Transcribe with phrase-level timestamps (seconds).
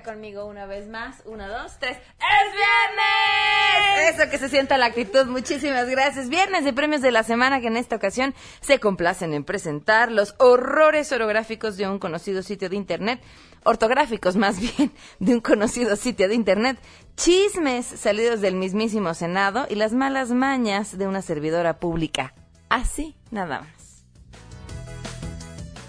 [0.00, 1.22] conmigo una vez más.
[1.26, 1.98] Uno, dos, tres.
[1.98, 4.14] ¡Es viernes!
[4.14, 5.26] Eso que se sienta la actitud.
[5.26, 6.30] Muchísimas gracias.
[6.30, 10.34] Viernes de premios de la semana que en esta ocasión se complacen en presentar los
[10.38, 13.20] horrores orográficos de un conocido sitio de internet.
[13.64, 16.78] Ortográficos más bien, de un conocido sitio de internet.
[17.16, 22.34] Chismes salidos del mismísimo Senado y las malas mañas de una servidora pública.
[22.70, 23.81] Así, nada más.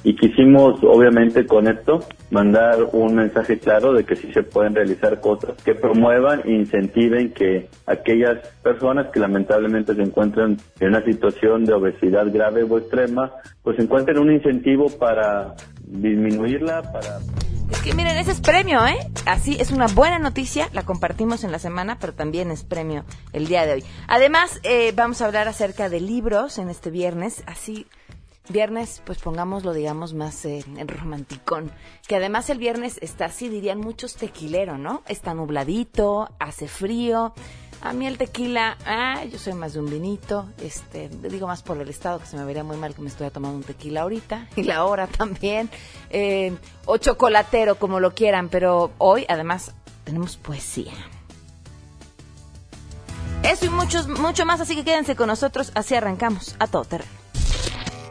[0.04, 2.00] Y quisimos, obviamente, con esto
[2.30, 7.32] mandar un mensaje claro de que sí se pueden realizar cosas que promuevan e incentiven
[7.32, 13.32] que aquellas personas que lamentablemente se encuentran en una situación de obesidad grave o extrema,
[13.64, 17.20] pues encuentren un incentivo para disminuirla, para...
[17.72, 18.98] Es que miren, ese es premio, ¿eh?
[19.26, 23.48] Así es una buena noticia, la compartimos en la semana, pero también es premio el
[23.48, 23.84] día de hoy.
[24.08, 27.88] Además, eh, vamos a hablar acerca de libros en este viernes, así
[28.50, 31.72] Viernes, pues pongámoslo, digamos, más eh, romanticón.
[32.08, 35.02] Que además el viernes está así, dirían muchos tequilero, ¿no?
[35.08, 37.34] Está nubladito, hace frío.
[37.82, 41.78] A mí el tequila, ah, yo soy más de un vinito, este, digo más por
[41.82, 44.48] el estado, que se me vería muy mal que me estuviera tomando un tequila ahorita,
[44.56, 45.70] y la hora también,
[46.10, 49.74] eh, o chocolatero, como lo quieran, pero hoy además
[50.06, 50.94] tenemos poesía.
[53.44, 57.23] Eso y muchos, mucho más, así que quédense con nosotros, así arrancamos a todo terreno.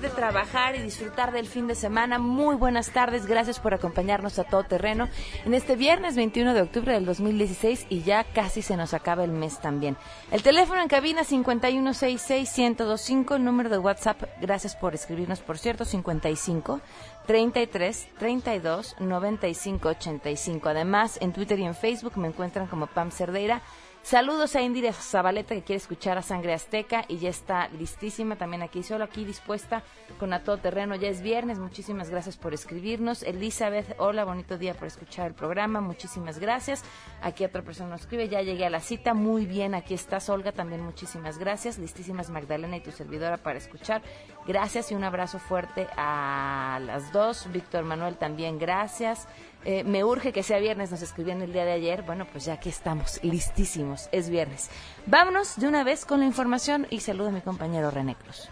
[0.00, 2.18] De trabajar y disfrutar del fin de semana.
[2.18, 5.08] Muy buenas tardes, gracias por acompañarnos a todo terreno
[5.46, 9.30] en este viernes 21 de octubre del 2016 y ya casi se nos acaba el
[9.30, 9.96] mes también.
[10.30, 16.82] El teléfono en cabina 5166125, el número de WhatsApp, gracias por escribirnos, por cierto, 55
[17.26, 20.68] 33 32 95 85.
[20.68, 23.62] Además, en Twitter y en Facebook me encuentran como Pam Cerdeira.
[24.06, 28.62] Saludos a Indira Zabaleta que quiere escuchar a Sangre Azteca y ya está listísima también
[28.62, 29.82] aquí, solo aquí dispuesta
[30.20, 30.94] con a todo terreno.
[30.94, 33.24] Ya es viernes, muchísimas gracias por escribirnos.
[33.24, 36.84] Elizabeth, hola, bonito día por escuchar el programa, muchísimas gracias.
[37.20, 40.52] Aquí otra persona nos escribe, ya llegué a la cita, muy bien, aquí estás Olga,
[40.52, 41.76] también muchísimas gracias.
[41.76, 44.02] Listísimas Magdalena y tu servidora para escuchar.
[44.46, 47.50] Gracias y un abrazo fuerte a las dos.
[47.50, 49.26] Víctor Manuel también, gracias.
[49.68, 52.02] Eh, me urge que sea viernes, nos escribían el día de ayer.
[52.02, 54.70] Bueno, pues ya que estamos, listísimos, es viernes.
[55.06, 58.48] Vámonos de una vez con la información y saludo a mi compañero René Cruz.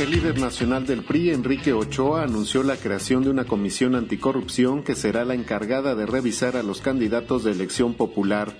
[0.00, 4.94] El líder nacional del PRI, Enrique Ochoa, anunció la creación de una comisión anticorrupción que
[4.94, 8.54] será la encargada de revisar a los candidatos de elección popular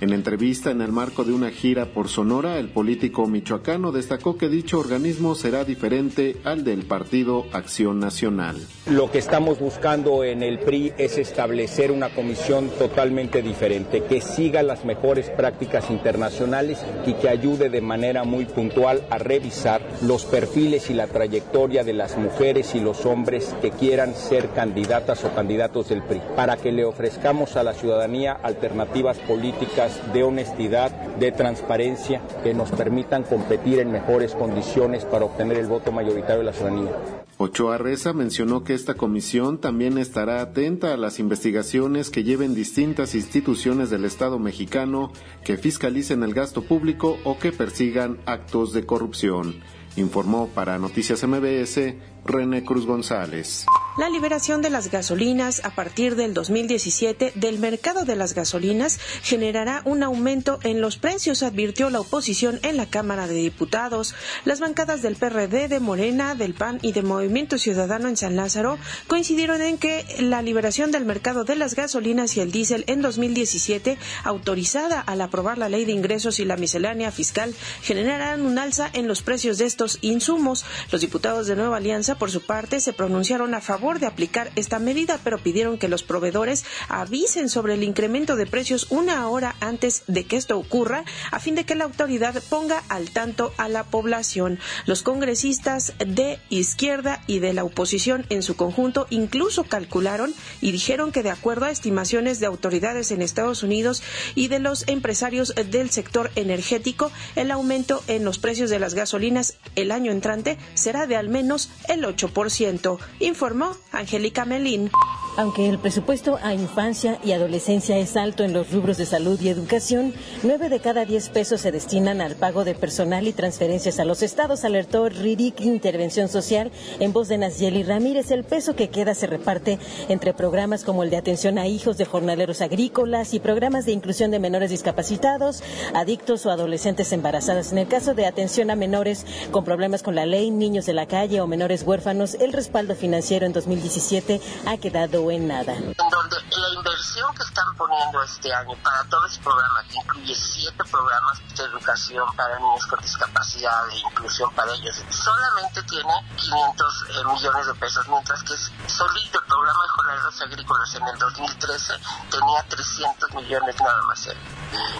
[0.00, 4.48] en entrevista en el marco de una gira por Sonora, el político michoacano destacó que
[4.48, 8.56] dicho organismo será diferente al del Partido Acción Nacional.
[8.90, 14.62] Lo que estamos buscando en el PRI es establecer una comisión totalmente diferente, que siga
[14.62, 20.90] las mejores prácticas internacionales y que ayude de manera muy puntual a revisar los perfiles
[20.90, 25.88] y la trayectoria de las mujeres y los hombres que quieran ser candidatas o candidatos
[25.88, 32.20] del PRI, para que le ofrezcamos a la ciudadanía alternativas políticas de honestidad, de transparencia,
[32.42, 36.92] que nos permitan competir en mejores condiciones para obtener el voto mayoritario de la ciudadanía.
[37.38, 43.14] Ochoa Reza mencionó que esta comisión también estará atenta a las investigaciones que lleven distintas
[43.14, 45.12] instituciones del Estado mexicano
[45.44, 49.56] que fiscalicen el gasto público o que persigan actos de corrupción.
[49.96, 51.94] Informó para Noticias MBS
[52.26, 53.66] René Cruz González.
[53.96, 59.80] La liberación de las gasolinas a partir del 2017 del mercado de las gasolinas generará
[59.86, 64.14] un aumento en los precios, advirtió la oposición en la Cámara de Diputados.
[64.44, 68.78] Las bancadas del PRD, de Morena, del PAN y de Movimiento Ciudadano en San Lázaro
[69.06, 73.96] coincidieron en que la liberación del mercado de las gasolinas y el diésel en 2017,
[74.24, 79.08] autorizada al aprobar la ley de ingresos y la miscelánea fiscal, generarán un alza en
[79.08, 80.66] los precios de estos insumos.
[80.92, 84.78] Los diputados de Nueva Alianza por su parte, se pronunciaron a favor de aplicar esta
[84.78, 90.02] medida, pero pidieron que los proveedores avisen sobre el incremento de precios una hora antes
[90.06, 93.84] de que esto ocurra, a fin de que la autoridad ponga al tanto a la
[93.84, 94.58] población.
[94.86, 101.12] Los congresistas de izquierda y de la oposición en su conjunto incluso calcularon y dijeron
[101.12, 104.02] que de acuerdo a estimaciones de autoridades en Estados Unidos
[104.34, 109.56] y de los empresarios del sector energético, el aumento en los precios de las gasolinas
[109.74, 114.90] el año entrante será de al menos el 8%, informó Angélica Melín.
[115.38, 119.50] Aunque el presupuesto a infancia y adolescencia es alto en los rubros de salud y
[119.50, 124.06] educación, nueve de cada diez pesos se destinan al pago de personal y transferencias a
[124.06, 128.30] los estados, alertó RIDIC Intervención Social en voz de Nasyeli Ramírez.
[128.30, 129.78] El peso que queda se reparte
[130.08, 134.30] entre programas como el de atención a hijos de jornaleros agrícolas y programas de inclusión
[134.30, 135.62] de menores discapacitados,
[135.92, 137.72] adictos o adolescentes embarazadas.
[137.72, 141.04] En el caso de atención a menores con problemas con la ley, niños de la
[141.04, 145.74] calle o menores huérfanos, el respaldo financiero en 2017 ha quedado en nada.
[145.74, 150.34] En donde la inversión que están poniendo este año para todo ese programa, que incluye
[150.34, 157.04] siete programas de educación para niños con discapacidad e inclusión para ellos, solamente tiene 500
[157.08, 158.54] eh, millones de pesos, mientras que
[158.88, 161.92] solito el programa de jornaleros agrícolas en el 2013
[162.30, 164.28] tenía 300 millones nada más.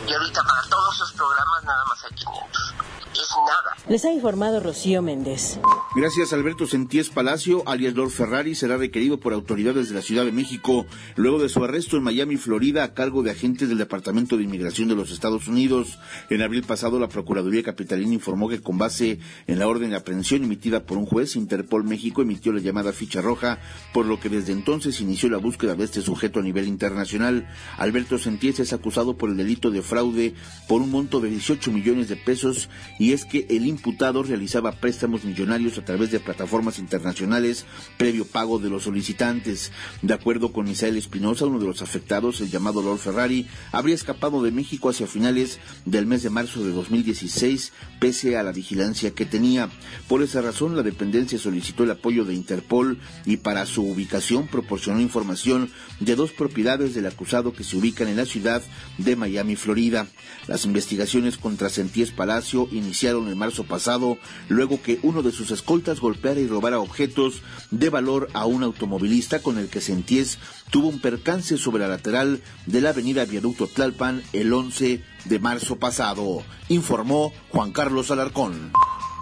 [0.06, 2.74] Y ahorita para todos esos programas nada más hay 500.
[3.16, 3.70] Es nada.
[3.88, 5.58] Les ha informado Rocío Méndez.
[5.94, 10.32] Gracias, Alberto Sentíes Palacio, alias Lord Ferrari, será requerido por autoridades de la Ciudad de
[10.32, 10.84] México
[11.14, 14.88] luego de su arresto en Miami, Florida, a cargo de agentes del Departamento de Inmigración
[14.88, 15.98] de los Estados Unidos.
[16.28, 20.44] En abril pasado, la Procuraduría Capitalina informó que con base en la orden de aprehensión
[20.44, 23.60] emitida por un juez, Interpol México emitió la llamada ficha roja,
[23.94, 27.48] por lo que desde entonces inició la búsqueda de este sujeto a nivel internacional.
[27.78, 30.34] Alberto Sentíes es acusado por el delito de fraude
[30.68, 32.68] por un monto de 18 millones de pesos
[32.98, 37.66] y es que el imputado realizaba préstamos millonarios a través de plataformas internacionales
[37.96, 39.72] previo pago de los solicitantes.
[40.02, 44.42] De acuerdo con Misael Espinosa, uno de los afectados, el llamado Lord Ferrari, habría escapado
[44.42, 49.26] de México hacia finales del mes de marzo de 2016, pese a la vigilancia que
[49.26, 49.68] tenía.
[50.08, 55.00] Por esa razón, la dependencia solicitó el apoyo de Interpol y para su ubicación proporcionó
[55.00, 55.70] información
[56.00, 58.62] de dos propiedades del acusado que se ubican en la ciudad
[58.98, 60.06] de Miami, Florida.
[60.46, 64.16] Las investigaciones contra Sentíes Palacio iniciaron en marzo pasado,
[64.48, 69.42] luego que uno de sus escoltas golpeara y robara objetos de valor a un automovilista
[69.42, 70.38] con el que Senties
[70.70, 75.76] tuvo un percance sobre la lateral de la avenida Viaducto Tlalpan el 11 de marzo
[75.76, 78.72] pasado, informó Juan Carlos Alarcón.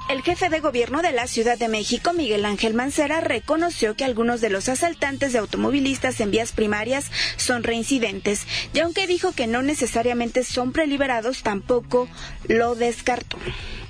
[0.06, 4.42] El jefe de gobierno de la Ciudad de México, Miguel Ángel Mancera, reconoció que algunos
[4.42, 9.62] de los asaltantes de automovilistas en vías primarias son reincidentes y aunque dijo que no
[9.62, 12.06] necesariamente son preliberados, tampoco
[12.48, 13.38] lo descartó.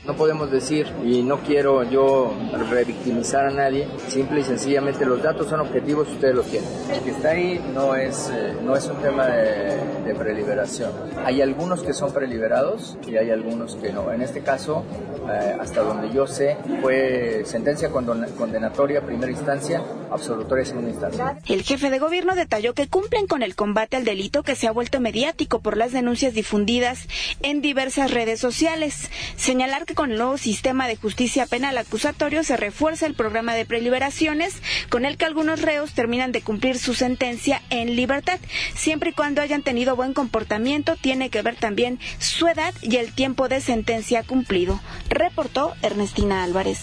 [0.06, 2.34] No podemos decir, y no quiero yo
[2.70, 6.68] revictimizar a nadie, simple y sencillamente los datos son objetivos, ustedes lo tienen.
[6.92, 10.92] El que está ahí no es, eh, no es un tema de, preliberación.
[11.24, 14.12] Hay algunos que son preliberados y hay algunos que no.
[14.12, 14.84] En este caso,
[15.28, 21.38] eh, hasta donde yo sé, fue sentencia condenatoria primera instancia, absolutoria segunda instancia.
[21.48, 24.72] El jefe de gobierno detalló que cumplen con el combate al delito que se ha
[24.72, 27.08] vuelto mediático por las denuncias difundidas
[27.42, 29.10] en diversas redes sociales.
[29.36, 33.64] Señalar que con el nuevo sistema de justicia penal acusatorio se refuerza el programa de
[33.64, 34.54] preliberaciones
[34.90, 38.38] con el que algunos reos terminan de cumplir su sentencia en libertad,
[38.74, 43.12] siempre y cuando hayan tenido buen comportamiento, tiene que ver también su edad y el
[43.12, 46.80] tiempo de sentencia cumplido, reportó Ernestina Álvarez.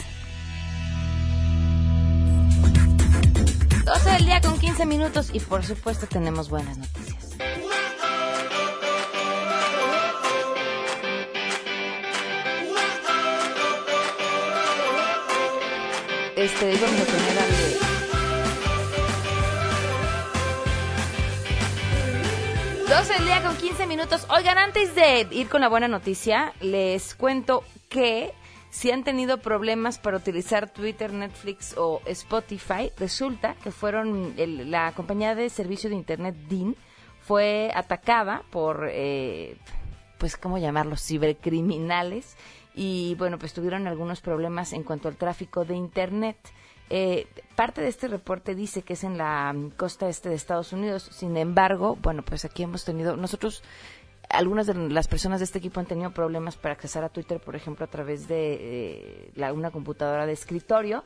[3.86, 7.11] 12 del día con 15 minutos y por supuesto tenemos buenas noticias.
[16.42, 17.78] Este, íbamos a tener al de...
[22.90, 24.26] 12 del día con 15 minutos.
[24.36, 28.34] Oigan, antes de ir con la buena noticia, les cuento que
[28.72, 35.36] si han tenido problemas para utilizar Twitter, Netflix o Spotify, resulta que fueron la compañía
[35.36, 36.76] de servicio de Internet DIN
[37.22, 39.58] fue atacada por, eh,
[40.18, 41.06] pues, ¿cómo llamarlos?
[41.06, 42.36] Cibercriminales
[42.74, 46.38] y bueno, pues tuvieron algunos problemas en cuanto al tráfico de Internet.
[46.90, 50.74] Eh, parte de este reporte dice que es en la mm, costa este de Estados
[50.74, 51.04] Unidos.
[51.12, 53.64] Sin embargo, bueno, pues aquí hemos tenido, nosotros,
[54.30, 57.56] algunas de las personas de este equipo han tenido problemas para accesar a Twitter, por
[57.56, 61.04] ejemplo, a través de eh, la, una computadora de escritorio.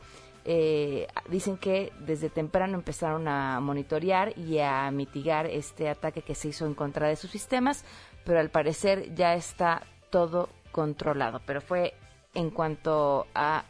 [0.48, 6.50] Eh, dicen que desde temprano empezaron a monitorear y a mitigar este ataque que se
[6.50, 7.84] hizo en contra de sus sistemas,
[8.24, 9.81] pero al parecer ya está
[10.12, 11.94] todo controlado, pero fue
[12.34, 13.63] en cuanto a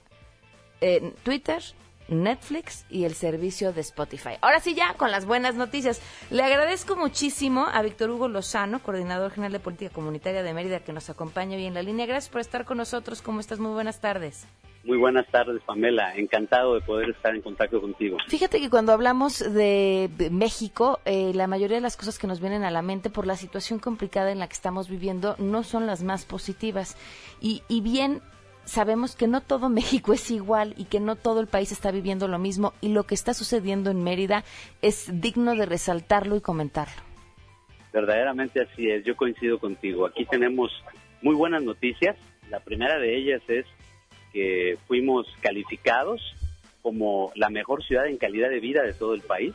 [0.81, 1.61] eh, Twitter,
[2.07, 4.37] Netflix y el servicio de Spotify.
[4.41, 6.01] Ahora sí ya con las buenas noticias.
[6.31, 10.93] Le agradezco muchísimo a Víctor Hugo Lozano, coordinador general de política comunitaria de Mérida, que
[10.93, 12.07] nos acompaña hoy en la línea.
[12.07, 13.21] Gracias por estar con nosotros.
[13.21, 13.59] ¿Cómo estás?
[13.59, 14.47] Muy buenas tardes.
[14.85, 16.15] Muy buenas tardes, Pamela.
[16.15, 18.17] Encantado de poder estar en contacto contigo.
[18.27, 22.63] Fíjate que cuando hablamos de México, eh, la mayoría de las cosas que nos vienen
[22.63, 26.03] a la mente por la situación complicada en la que estamos viviendo no son las
[26.03, 26.97] más positivas.
[27.41, 28.21] Y, y bien
[28.65, 32.27] sabemos que no todo México es igual y que no todo el país está viviendo
[32.27, 34.43] lo mismo y lo que está sucediendo en Mérida
[34.83, 37.01] es digno de resaltarlo y comentarlo.
[37.91, 40.05] Verdaderamente así es, yo coincido contigo.
[40.05, 40.71] Aquí tenemos
[41.23, 42.15] muy buenas noticias.
[42.51, 43.65] La primera de ellas es
[44.35, 46.21] que fuimos calificados
[46.81, 49.53] como la mejor ciudad en calidad de vida de todo el país.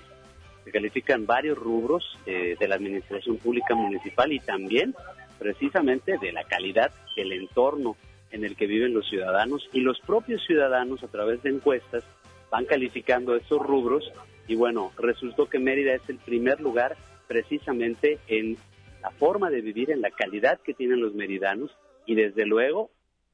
[0.64, 4.94] Se califican varios rubros eh, de la administración pública municipal y también
[5.38, 7.94] precisamente de la calidad del entorno
[8.30, 9.68] en el que viven los ciudadanos.
[9.75, 12.02] Y los propios ciudadanos a través de encuestas
[12.50, 14.10] van calificando esos rubros.
[14.49, 16.96] Y bueno, resultó que Mérida es el primer lugar
[17.28, 18.56] precisamente en
[19.02, 21.70] la forma de vivir, en la calidad que tienen los meridanos.
[22.06, 22.90] Y desde luego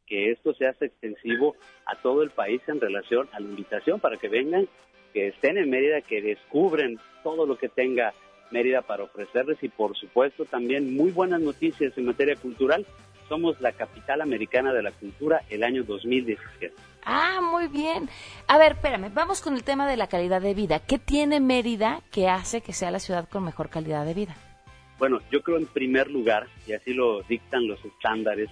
[0.07, 4.17] que esto se hace extensivo a todo el país en relación a la invitación para
[4.17, 4.69] que vengan,
[5.13, 8.13] que estén en Mérida, que descubren todo lo que tenga
[8.51, 12.87] Mérida para ofrecerles y por supuesto también muy buenas noticias en materia cultural.
[13.29, 16.73] Somos la capital americana de la cultura el año 2017.
[17.05, 18.09] Ah, muy bien.
[18.47, 20.79] A ver, espérame, vamos con el tema de la calidad de vida.
[20.79, 24.37] ¿Qué tiene Mérida que hace que sea la ciudad con mejor calidad de vida?
[24.99, 28.49] Bueno, yo creo en primer lugar, y así lo dictan los estándares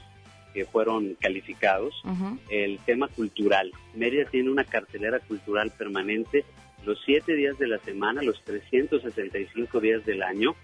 [0.55, 2.01] que fueron calificados,
[2.49, 3.73] el tema cultural.
[3.95, 6.45] Mérida tiene una cartelera cultural permanente
[6.87, 10.55] los siete días de la semana, los 365 días del año,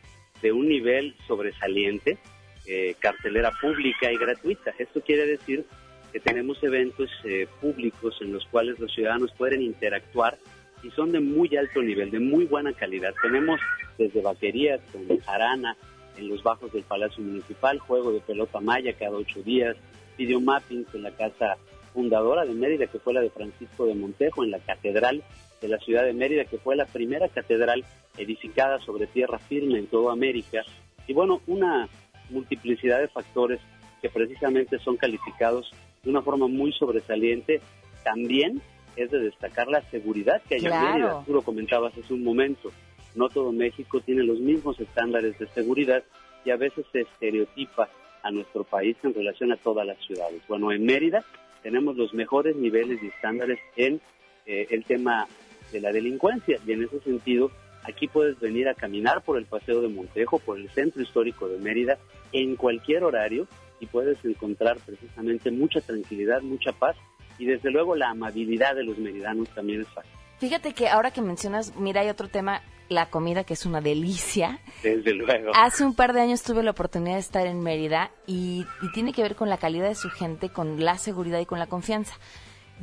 [0.43, 2.19] de un nivel sobresaliente,
[2.67, 4.73] eh, cartelera pública y gratuita.
[4.79, 5.67] Esto quiere decir
[6.13, 10.39] que tenemos eventos eh, públicos en los cuales los ciudadanos pueden interactuar
[10.83, 13.15] y son de muy alto nivel, de muy buena calidad.
[13.23, 13.61] Tenemos
[13.99, 15.77] desde baterías con jarana,
[16.21, 19.77] en los bajos del Palacio Municipal, juego de pelota maya cada ocho días,
[20.19, 21.57] videomappings en la casa
[21.93, 25.23] fundadora de Mérida, que fue la de Francisco de Montejo, en la Catedral
[25.61, 27.85] de la ciudad de Mérida, que fue la primera catedral
[28.17, 30.63] edificada sobre tierra firme en toda América.
[31.07, 31.89] Y bueno, una
[32.31, 33.61] multiplicidad de factores
[34.01, 35.73] que precisamente son calificados
[36.03, 37.61] de una forma muy sobresaliente.
[38.05, 38.63] También
[38.97, 41.23] es de destacar la seguridad que hay en Mérida.
[41.27, 42.71] Tú lo comentabas hace un momento
[43.15, 46.03] no todo México tiene los mismos estándares de seguridad
[46.45, 47.89] y a veces se estereotipa
[48.23, 50.43] a nuestro país en relación a todas las ciudades.
[50.49, 51.25] Bueno, en Mérida
[51.63, 54.01] tenemos los mejores niveles y estándares en
[54.47, 55.27] eh, el tema
[55.73, 57.51] de la delincuencia y en ese sentido
[57.85, 61.59] aquí puedes venir a caminar por el Paseo de Montejo, por el centro histórico de
[61.59, 61.99] Mérida
[62.33, 63.47] en cualquier horario
[63.81, 66.97] y puedes encontrar precisamente mucha tranquilidad, mucha paz
[67.39, 70.13] y desde luego la amabilidad de los meridanos también es fácil.
[70.39, 74.59] Fíjate que ahora que mencionas, mira, hay otro tema la comida, que es una delicia.
[74.83, 75.53] Desde luego.
[75.55, 79.23] Hace un par de años tuve la oportunidad de estar en Mérida y, tiene que
[79.23, 82.15] ver con la calidad de su gente, con la seguridad y con la confianza.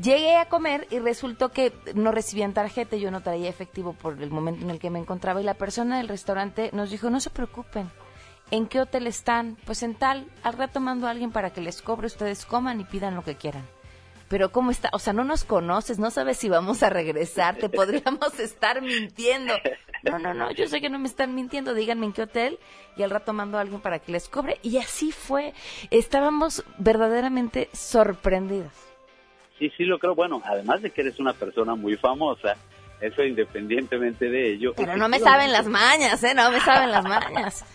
[0.01, 4.29] Llegué a comer y resultó que no recibían tarjeta, yo no traía efectivo por el
[4.29, 7.31] momento en el que me encontraba y la persona del restaurante nos dijo, no se
[7.31, 7.89] preocupen,
[8.51, 9.57] ¿en qué hotel están?
[9.65, 12.85] Pues en tal, al rato mando a alguien para que les cobre, ustedes coman y
[12.85, 13.65] pidan lo que quieran
[14.27, 14.89] pero ¿cómo está?
[14.93, 19.53] O sea, no nos conoces, no sabes si vamos a regresar, te podríamos estar mintiendo.
[20.11, 22.59] No, no, no, yo sé que no me están mintiendo, díganme en qué hotel
[22.95, 24.57] y al rato mando a alguien para que les cobre.
[24.63, 25.53] Y así fue,
[25.91, 28.73] estábamos verdaderamente sorprendidos.
[29.59, 30.15] Sí, sí, lo creo.
[30.15, 32.55] Bueno, además de que eres una persona muy famosa,
[33.01, 34.73] eso independientemente de ello.
[34.75, 36.33] Pero no me saben las mañas, ¿eh?
[36.35, 37.65] No me saben las mañas.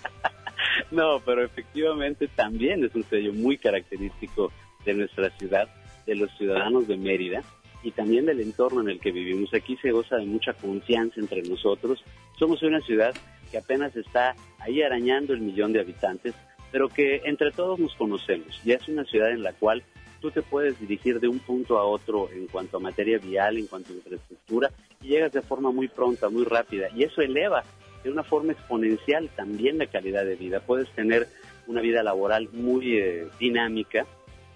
[0.91, 4.53] no, pero efectivamente también es un sello muy característico
[4.85, 5.69] de nuestra ciudad
[6.07, 7.43] de los ciudadanos de Mérida
[7.83, 9.53] y también del entorno en el que vivimos.
[9.55, 12.03] Aquí se goza de mucha confianza entre nosotros.
[12.43, 13.15] Somos una ciudad
[13.53, 16.35] que apenas está ahí arañando el millón de habitantes,
[16.73, 18.61] pero que entre todos nos conocemos.
[18.65, 19.85] Y es una ciudad en la cual
[20.21, 23.69] tú te puedes dirigir de un punto a otro en cuanto a materia vial, en
[23.69, 26.89] cuanto a infraestructura, y llegas de forma muy pronta, muy rápida.
[26.97, 27.63] Y eso eleva
[28.03, 30.59] de una forma exponencial también la calidad de vida.
[30.59, 31.29] Puedes tener
[31.69, 34.05] una vida laboral muy eh, dinámica,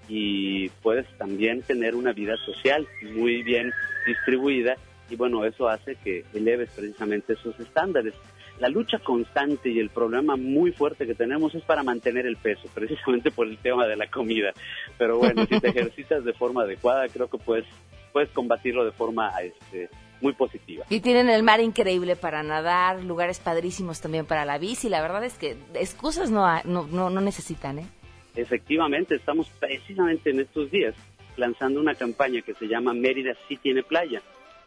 [0.08, 3.70] y puedes también tener una vida social muy bien
[4.08, 4.76] distribuida
[5.10, 8.14] y bueno, eso hace que eleves precisamente esos estándares.
[8.58, 12.68] La lucha constante y el problema muy fuerte que tenemos es para mantener el peso,
[12.74, 14.52] precisamente por el tema de la comida.
[14.96, 17.66] Pero bueno, si te ejercitas de forma adecuada, creo que puedes,
[18.12, 19.90] puedes combatirlo de forma este,
[20.22, 20.86] muy positiva.
[20.88, 24.88] Y tienen el mar increíble para nadar, lugares padrísimos también para la bici.
[24.88, 27.86] La verdad es que excusas no, no, no, no necesitan, ¿eh?
[28.34, 30.94] Efectivamente, estamos precisamente en estos días
[31.36, 34.22] lanzando una campaña que se llama Mérida sí tiene playa.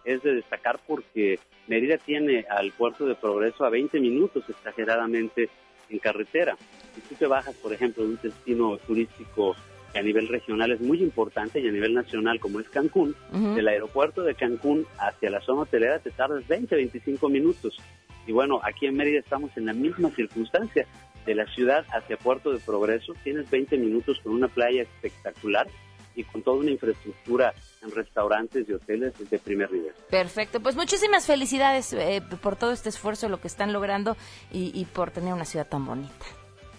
[0.09, 5.49] Es de destacar porque Mérida tiene al puerto de Progreso a 20 minutos exageradamente
[5.89, 6.57] en carretera.
[6.95, 9.55] Si tú te bajas, por ejemplo, de un destino turístico
[9.93, 13.15] que a nivel regional es muy importante y a nivel nacional como es Cancún,
[13.55, 17.77] del aeropuerto de Cancún hacia la zona hotelera te tardas 20, 25 minutos.
[18.25, 20.85] Y bueno, aquí en Mérida estamos en la misma circunstancia.
[21.25, 25.67] De la ciudad hacia Puerto de Progreso tienes 20 minutos con una playa espectacular
[26.15, 29.93] y con toda una infraestructura en restaurantes y hoteles de primer nivel.
[30.09, 34.17] Perfecto, pues muchísimas felicidades eh, por todo este esfuerzo, lo que están logrando
[34.51, 36.25] y, y por tener una ciudad tan bonita.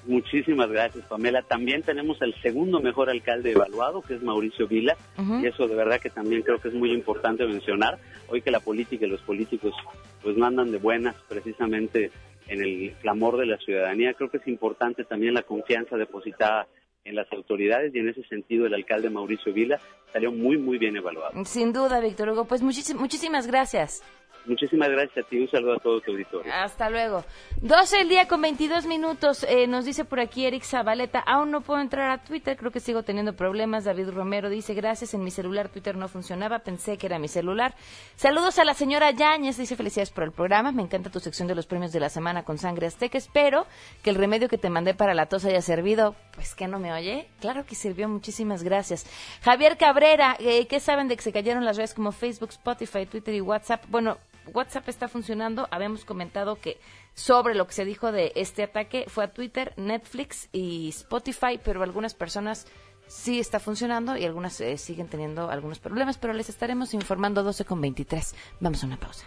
[0.07, 1.43] Muchísimas gracias, Pamela.
[1.43, 6.01] También tenemos el segundo mejor alcalde evaluado, que es Mauricio Vila, y eso de verdad
[6.01, 7.99] que también creo que es muy importante mencionar.
[8.29, 9.75] Hoy que la política y los políticos
[10.23, 12.11] pues mandan de buenas precisamente
[12.49, 16.67] en el clamor de la ciudadanía, creo que es importante también la confianza depositada
[17.05, 19.81] en las autoridades y en ese sentido el alcalde Mauricio Vila
[20.13, 21.45] salió muy, muy bien evaluado.
[21.45, 22.45] Sin duda, Víctor Hugo.
[22.45, 24.03] Pues muchísimas gracias.
[24.47, 25.41] Muchísimas gracias a ti.
[25.41, 26.53] Un saludo a todo tu auditorio.
[26.53, 27.25] Hasta luego.
[27.61, 29.45] 12 el día con 22 minutos.
[29.49, 31.21] Eh, nos dice por aquí Eric Zabaleta.
[31.21, 32.57] Aún no puedo entrar a Twitter.
[32.57, 33.85] Creo que sigo teniendo problemas.
[33.85, 35.15] David Romero dice: Gracias.
[35.15, 36.61] En mi celular Twitter no funcionaba.
[36.61, 37.75] Pensé que era mi celular.
[38.17, 39.57] Saludos a la señora Yáñez.
[39.57, 40.73] Dice: Felicidades por el programa.
[40.73, 43.19] Me encanta tu sección de los premios de la semana con sangre azteca.
[43.19, 43.67] Espero
[44.03, 46.15] que el remedio que te mandé para la tos haya servido.
[46.35, 47.29] Pues que no me oye.
[47.41, 48.09] Claro que sirvió.
[48.09, 49.07] Muchísimas gracias.
[49.43, 50.37] Javier Cabrera.
[50.39, 53.85] Eh, ¿Qué saben de que se cayeron las redes como Facebook, Spotify, Twitter y WhatsApp?
[53.89, 54.19] Bueno,
[54.55, 55.69] WhatsApp está funcionando.
[55.71, 56.79] Habíamos comentado que
[57.15, 61.83] sobre lo que se dijo de este ataque fue a Twitter, Netflix y Spotify, pero
[61.83, 62.67] algunas personas
[63.07, 67.65] sí está funcionando y algunas eh, siguen teniendo algunos problemas, pero les estaremos informando 12
[67.65, 68.35] con 23.
[68.61, 69.27] Vamos a una pausa.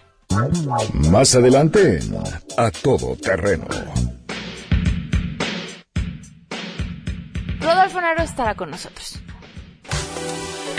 [1.12, 2.00] Más adelante,
[2.58, 3.68] a todo terreno.
[7.60, 9.22] Rodolfo Naro estará con nosotros.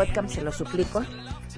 [0.00, 1.04] Webcam se lo suplico,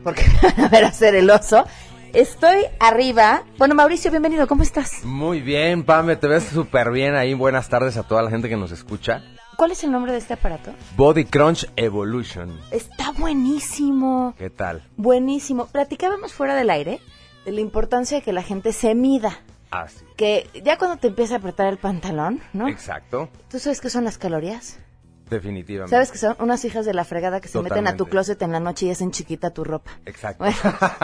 [0.02, 1.64] porque van a ver hacer el oso.
[2.12, 3.44] Estoy arriba.
[3.56, 5.04] Bueno, Mauricio, bienvenido, ¿cómo estás?
[5.04, 7.34] Muy bien, Pame, te ves súper bien ahí.
[7.34, 9.22] Buenas tardes a toda la gente que nos escucha.
[9.56, 10.72] ¿Cuál es el nombre de este aparato?
[10.96, 12.58] Body Crunch Evolution.
[12.72, 14.34] Está buenísimo.
[14.36, 14.82] ¿Qué tal?
[14.96, 15.66] Buenísimo.
[15.66, 17.00] Platicábamos fuera del aire
[17.44, 19.38] de la importancia de que la gente se mida.
[19.70, 20.04] Ah, sí.
[20.16, 22.66] Que ya cuando te empieza a apretar el pantalón, ¿no?
[22.66, 23.28] Exacto.
[23.48, 24.80] ¿Tú sabes qué son las calorías?
[25.32, 25.90] Definitivamente.
[25.90, 28.52] ¿Sabes que son unas hijas de la fregada que se meten a tu closet en
[28.52, 29.92] la noche y hacen chiquita tu ropa?
[30.04, 30.44] Exacto.
[30.44, 30.58] Bueno,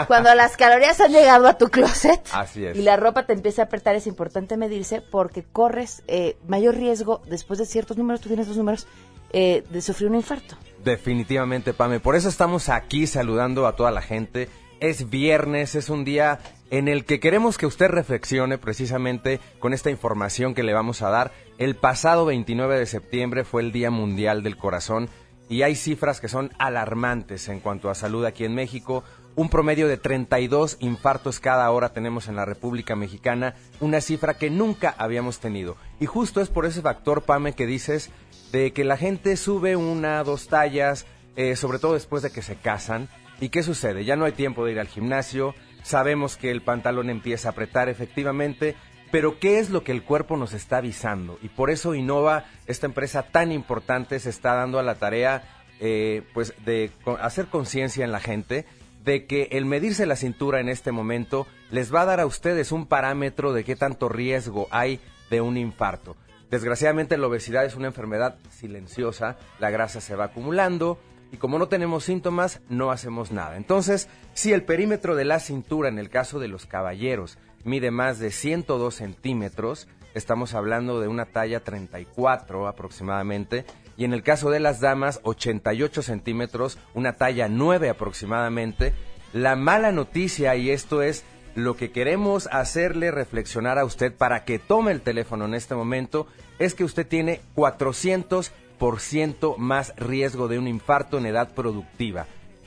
[0.07, 2.77] cuando las calorías han llegado a tu closet Así es.
[2.77, 7.23] y la ropa te empieza a apretar, es importante medirse porque corres eh, mayor riesgo,
[7.27, 8.87] después de ciertos números, tú tienes los números,
[9.33, 10.57] eh, de sufrir un infarto.
[10.85, 12.01] Definitivamente, Pame.
[12.01, 14.49] Por eso estamos aquí saludando a toda la gente.
[14.81, 16.39] Es viernes, es un día
[16.71, 21.11] en el que queremos que usted reflexione precisamente con esta información que le vamos a
[21.11, 21.33] dar.
[21.59, 25.09] El pasado 29 de septiembre fue el Día Mundial del Corazón
[25.49, 29.03] y hay cifras que son alarmantes en cuanto a salud aquí en México.
[29.35, 34.49] Un promedio de 32 infartos cada hora tenemos en la República Mexicana, una cifra que
[34.49, 35.77] nunca habíamos tenido.
[35.99, 38.11] Y justo es por ese factor, Pame, que dices
[38.53, 42.55] de que la gente sube una, dos tallas, eh, sobre todo después de que se
[42.55, 43.09] casan.
[43.41, 44.05] ¿Y qué sucede?
[44.05, 47.89] Ya no hay tiempo de ir al gimnasio, sabemos que el pantalón empieza a apretar
[47.89, 48.75] efectivamente,
[49.11, 51.39] pero ¿qué es lo que el cuerpo nos está avisando?
[51.43, 55.43] Y por eso Innova, esta empresa tan importante, se está dando a la tarea
[55.81, 58.67] eh, pues de hacer conciencia en la gente
[59.05, 62.73] de que el medirse la cintura en este momento les va a dar a ustedes
[62.73, 66.17] un parámetro de qué tanto riesgo hay de un infarto.
[66.51, 70.99] Desgraciadamente la obesidad es una enfermedad silenciosa, la grasa se va acumulando,
[71.33, 73.57] y como no tenemos síntomas, no hacemos nada.
[73.57, 78.19] Entonces, si el perímetro de la cintura, en el caso de los caballeros, mide más
[78.19, 83.65] de 102 centímetros, estamos hablando de una talla 34 aproximadamente,
[83.97, 88.95] y en el caso de las damas, 88 centímetros, una talla 9 aproximadamente.
[89.33, 91.25] La mala noticia, y esto es
[91.57, 96.29] lo que queremos hacerle reflexionar a usted para que tome el teléfono en este momento,
[96.61, 98.53] es que usted tiene 400
[98.99, 102.27] ciento más riesgo de un infarto en edad productiva.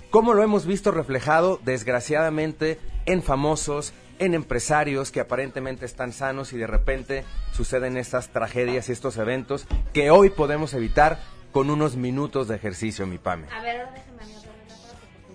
[0.10, 6.58] ¿Cómo lo hemos visto reflejado, desgraciadamente, en famosos, en empresarios que aparentemente están sanos y
[6.58, 11.20] de repente suceden estas tragedias y estos eventos que hoy podemos evitar
[11.52, 13.48] con unos minutos de ejercicio, mi Pame.
[13.52, 14.11] A ver, déjame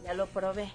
[0.06, 0.70] ya lo probé.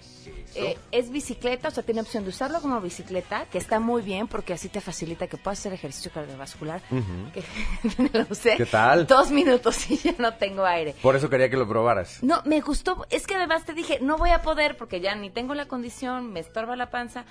[0.55, 4.27] Eh, es bicicleta, o sea, tiene opción de usarlo como bicicleta, que está muy bien
[4.27, 6.81] porque así te facilita que puedas hacer ejercicio cardiovascular.
[7.33, 7.43] que
[8.17, 9.07] lo usé ¿Qué tal?
[9.07, 10.95] Dos minutos y ya no tengo aire.
[11.01, 12.21] Por eso quería que lo probaras.
[12.21, 13.05] No, me gustó.
[13.09, 16.33] Es que además te dije, no voy a poder porque ya ni tengo la condición,
[16.33, 17.23] me estorba la panza.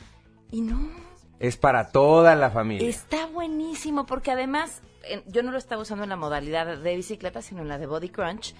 [0.50, 0.90] Y no.
[1.38, 2.88] Es para toda la familia.
[2.88, 4.80] Está buenísimo porque además
[5.26, 8.08] yo no lo estaba usando en la modalidad de bicicleta, sino en la de Body
[8.08, 8.54] Crunch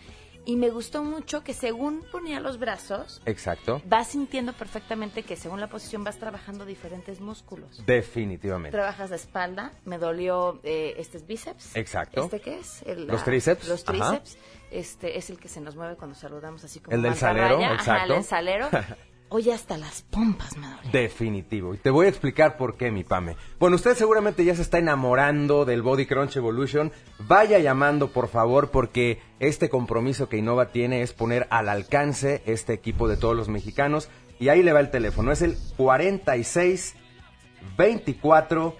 [0.45, 5.61] y me gustó mucho que según ponía los brazos, exacto, vas sintiendo perfectamente que según
[5.61, 7.85] la posición vas trabajando diferentes músculos.
[7.87, 8.77] Definitivamente.
[8.77, 11.77] Trabajas la espalda, me dolió eh, este es bíceps.
[11.77, 12.25] Exacto.
[12.25, 12.85] ¿Este qué es?
[12.87, 13.69] los tríceps.
[13.69, 14.39] Los tríceps.
[14.71, 18.15] Este es el que se nos mueve cuando saludamos así como el del salero, exacto.
[18.15, 18.69] el salero.
[19.33, 20.91] Oye, hasta las pompas me duelen.
[20.91, 21.73] Definitivo.
[21.73, 23.37] Y te voy a explicar por qué, mi Pame.
[23.61, 26.91] Bueno, usted seguramente ya se está enamorando del Body Crunch Evolution.
[27.21, 32.73] Vaya llamando, por favor, porque este compromiso que Innova tiene es poner al alcance este
[32.73, 34.09] equipo de todos los mexicanos.
[34.41, 35.31] Y ahí le va el teléfono.
[35.31, 36.97] Es el 46
[37.79, 38.77] 24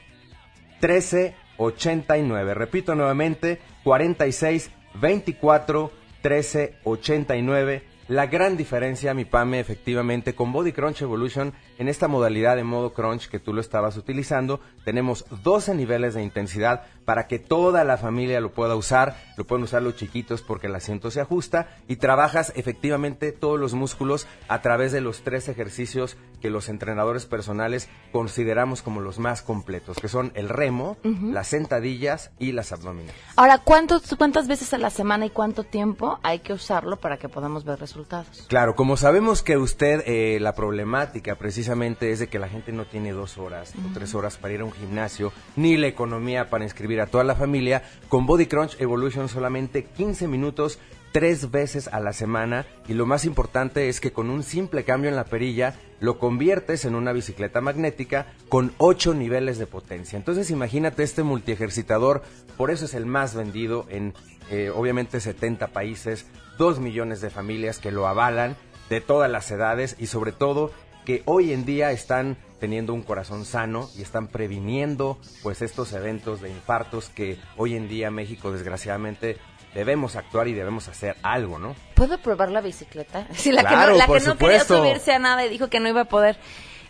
[0.81, 2.55] 13 89.
[2.55, 11.01] Repito nuevamente, 46 24 13 89 la gran diferencia, mi Pame, efectivamente, con Body Crunch
[11.01, 16.15] Evolution, en esta modalidad de modo crunch que tú lo estabas utilizando, tenemos 12 niveles
[16.15, 19.17] de intensidad para que toda la familia lo pueda usar.
[19.37, 23.75] Lo pueden usar los chiquitos porque el asiento se ajusta y trabajas efectivamente todos los
[23.75, 29.43] músculos a través de los tres ejercicios que los entrenadores personales consideramos como los más
[29.43, 33.21] completos, que son el remo, las sentadillas y las abdominales.
[33.37, 37.65] Ahora, ¿cuántas veces a la semana y cuánto tiempo hay que usarlo para que podamos
[37.65, 38.47] ver resultados?
[38.49, 42.85] Claro, como sabemos que usted, eh, la problemática precisamente es de que la gente no
[42.85, 46.65] tiene dos horas o tres horas para ir a un gimnasio, ni la economía para
[46.65, 50.79] inscribir a toda la familia, con Body Crunch Evolution solamente 15 minutos
[51.13, 55.11] tres veces a la semana y lo más importante es que con un simple cambio
[55.11, 60.17] en la perilla lo conviertes en una bicicleta magnética con ocho niveles de potencia.
[60.17, 62.23] Entonces imagínate este multiejercitador,
[62.57, 64.15] por eso es el más vendido en
[64.51, 66.27] eh, obviamente 70 países,
[66.59, 68.57] 2 millones de familias que lo avalan
[68.89, 70.73] de todas las edades y sobre todo
[71.05, 76.41] que hoy en día están teniendo un corazón sano y están previniendo pues estos eventos
[76.41, 79.39] de infartos que hoy en día México desgraciadamente
[79.75, 81.75] debemos actuar y debemos hacer algo, ¿no?
[81.95, 83.27] ¿Puedo probar la bicicleta?
[83.35, 85.89] Sí, la que no, la que no quería subirse a nada y dijo que no
[85.89, 86.37] iba a poder.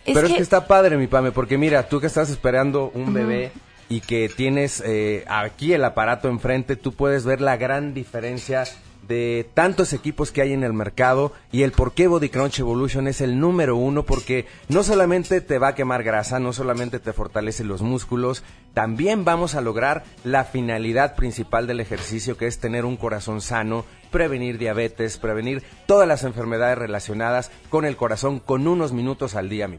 [0.05, 3.51] Pero es que está padre, mi Pame, porque mira, tú que estás esperando un bebé
[3.87, 8.63] y que tienes eh, aquí el aparato enfrente, tú puedes ver la gran diferencia
[9.11, 13.09] de tantos equipos que hay en el mercado y el por qué Body Crunch Evolution
[13.09, 17.11] es el número uno porque no solamente te va a quemar grasa, no solamente te
[17.11, 18.41] fortalece los músculos,
[18.73, 23.83] también vamos a lograr la finalidad principal del ejercicio que es tener un corazón sano,
[24.11, 29.67] prevenir diabetes, prevenir todas las enfermedades relacionadas con el corazón con unos minutos al día,
[29.67, 29.77] mi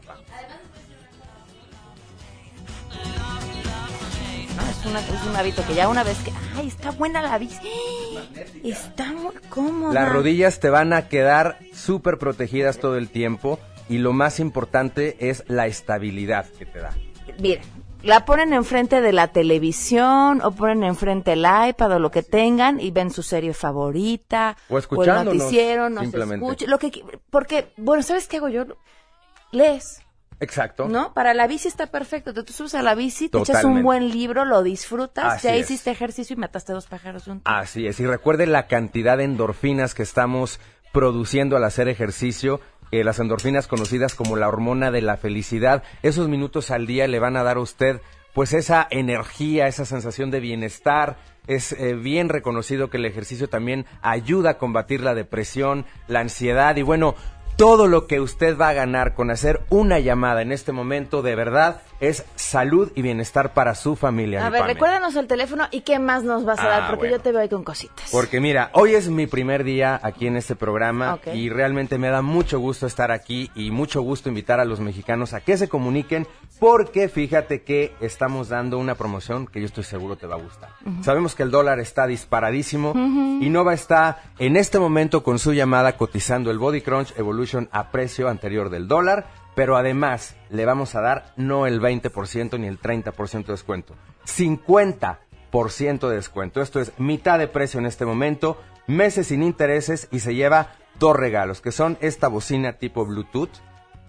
[5.01, 5.15] papá.
[5.15, 7.67] es, un hábito que ya una vez que, ay, está buena la bici,
[8.63, 9.93] está muy cómoda.
[9.93, 15.17] Las rodillas te van a quedar súper protegidas todo el tiempo y lo más importante
[15.19, 16.93] es la estabilidad que te da.
[17.39, 17.63] Miren,
[18.03, 22.79] la ponen enfrente de la televisión o ponen enfrente el iPad o lo que tengan
[22.79, 28.03] y ven su serie favorita o escuchando el noticiero, no se lo que porque bueno,
[28.03, 28.65] ¿sabes qué hago yo?
[29.51, 30.01] Lees.
[30.43, 30.87] Exacto.
[30.87, 31.13] ¿No?
[31.13, 32.33] Para la bici está perfecto.
[32.33, 36.35] Tú, subes a la bici, te echas un buen libro, lo disfrutas, ya hiciste ejercicio
[36.35, 37.43] y mataste dos pájaros juntos.
[37.45, 37.99] Así es.
[37.99, 40.59] Y recuerde la cantidad de endorfinas que estamos
[40.91, 42.59] produciendo al hacer ejercicio.
[42.91, 45.81] Eh, las endorfinas conocidas como la hormona de la felicidad.
[46.03, 48.01] Esos minutos al día le van a dar a usted
[48.33, 51.17] pues esa energía, esa sensación de bienestar.
[51.47, 56.75] Es eh, bien reconocido que el ejercicio también ayuda a combatir la depresión, la ansiedad
[56.75, 57.15] y bueno,
[57.55, 61.35] todo lo que usted va a ganar con hacer una llamada en este momento de
[61.35, 64.45] verdad es salud y bienestar para su familia.
[64.45, 67.19] A ver, recuérdanos el teléfono y qué más nos vas a dar, ah, porque yo
[67.19, 68.09] te veo ahí con cositas.
[68.11, 72.21] Porque mira, hoy es mi primer día aquí en este programa y realmente me da
[72.21, 76.27] mucho gusto estar aquí y mucho gusto invitar a los mexicanos a que se comuniquen
[76.59, 80.69] porque fíjate que estamos dando una promoción que yo estoy seguro te va a gustar.
[81.01, 85.95] Sabemos que el dólar está disparadísimo y Nova está en este momento con su llamada
[85.95, 91.01] cotizando el Body Crunch Evolution a precio anterior del dólar pero además le vamos a
[91.01, 96.61] dar no el 20% ni el 30% de descuento, 50% de descuento.
[96.61, 101.15] Esto es mitad de precio en este momento, meses sin intereses y se lleva dos
[101.15, 103.51] regalos, que son esta bocina tipo Bluetooth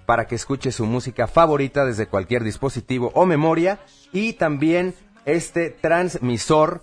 [0.06, 3.78] para que escuche su música favorita desde cualquier dispositivo o memoria
[4.12, 6.82] y también este transmisor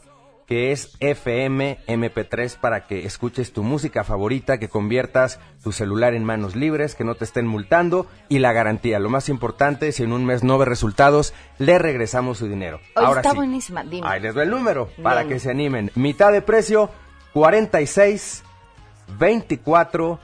[0.52, 6.26] que es FM MP3 para que escuches tu música favorita, que conviertas tu celular en
[6.26, 9.00] manos libres, que no te estén multando y la garantía.
[9.00, 12.82] Lo más importante, si en un mes no ve resultados, le regresamos su dinero.
[12.96, 14.06] Ahora está buenísima, dime.
[14.06, 15.90] Ahí les doy el número para que se animen.
[15.96, 16.90] Mitad de precio,
[17.32, 18.44] 46
[19.20, 20.20] 24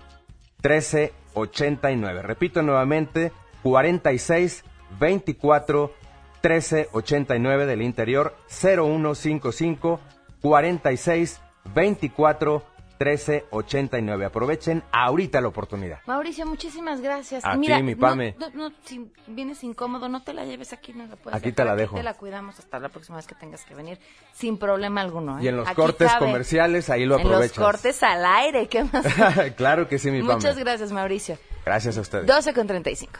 [0.59, 2.21] 13 89.
[2.21, 3.31] Repito nuevamente,
[3.63, 4.65] 46
[4.99, 5.93] 24
[6.41, 10.01] 13 89 del interior 0155
[10.47, 11.41] 46
[11.75, 12.63] 24
[12.97, 14.25] 13 89.
[14.25, 15.99] Aprovechen ahorita la oportunidad.
[16.05, 17.45] Mauricio, muchísimas gracias.
[17.45, 18.35] A Mira, mi Pame.
[18.53, 21.75] No, si vienes incómodo, no te la lleves aquí, no la puedes Aquí te la
[21.75, 21.95] dejo.
[21.95, 23.99] Te la cuidamos hasta la próxima vez que tengas que venir,
[24.33, 25.37] sin problema alguno.
[25.37, 25.43] ¿eh?
[25.43, 27.57] Y en los cortes comerciales, ahí lo aprovechas.
[27.57, 29.05] En los cortes al aire, ¿qué más?
[29.57, 30.35] claro que sí, mi Pame.
[30.35, 31.37] Muchas gracias, Mauricio.
[31.65, 32.25] Gracias a ustedes.
[32.25, 33.19] 12 con 35.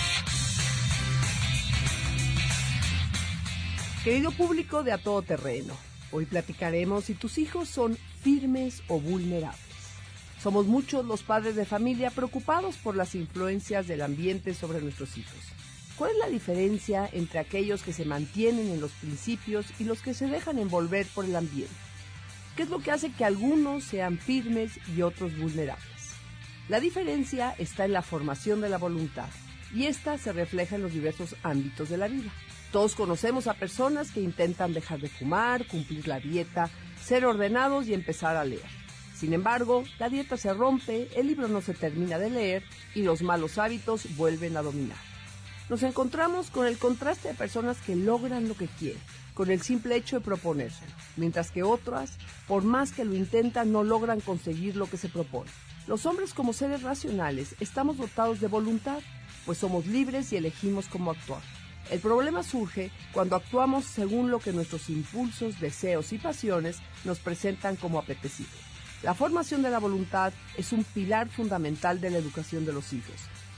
[4.03, 5.77] Querido público de A Todo Terreno,
[6.11, 9.61] hoy platicaremos si tus hijos son firmes o vulnerables.
[10.41, 15.37] Somos muchos los padres de familia preocupados por las influencias del ambiente sobre nuestros hijos.
[15.97, 20.15] ¿Cuál es la diferencia entre aquellos que se mantienen en los principios y los que
[20.15, 21.75] se dejan envolver por el ambiente?
[22.55, 26.15] ¿Qué es lo que hace que algunos sean firmes y otros vulnerables?
[26.69, 29.29] La diferencia está en la formación de la voluntad
[29.75, 32.31] y esta se refleja en los diversos ámbitos de la vida.
[32.71, 36.69] Todos conocemos a personas que intentan dejar de fumar, cumplir la dieta,
[37.03, 38.81] ser ordenados y empezar a leer.
[39.13, 42.63] Sin embargo, la dieta se rompe, el libro no se termina de leer
[42.95, 44.97] y los malos hábitos vuelven a dominar.
[45.69, 49.01] Nos encontramos con el contraste de personas que logran lo que quieren,
[49.33, 53.83] con el simple hecho de proponérselo, mientras que otras, por más que lo intentan, no
[53.83, 55.51] logran conseguir lo que se propone.
[55.87, 59.01] Los hombres como seres racionales estamos dotados de voluntad,
[59.45, 61.41] pues somos libres y elegimos cómo actuar.
[61.91, 67.75] El problema surge cuando actuamos según lo que nuestros impulsos, deseos y pasiones nos presentan
[67.75, 68.55] como apetecible.
[69.03, 73.15] La formación de la voluntad es un pilar fundamental de la educación de los hijos,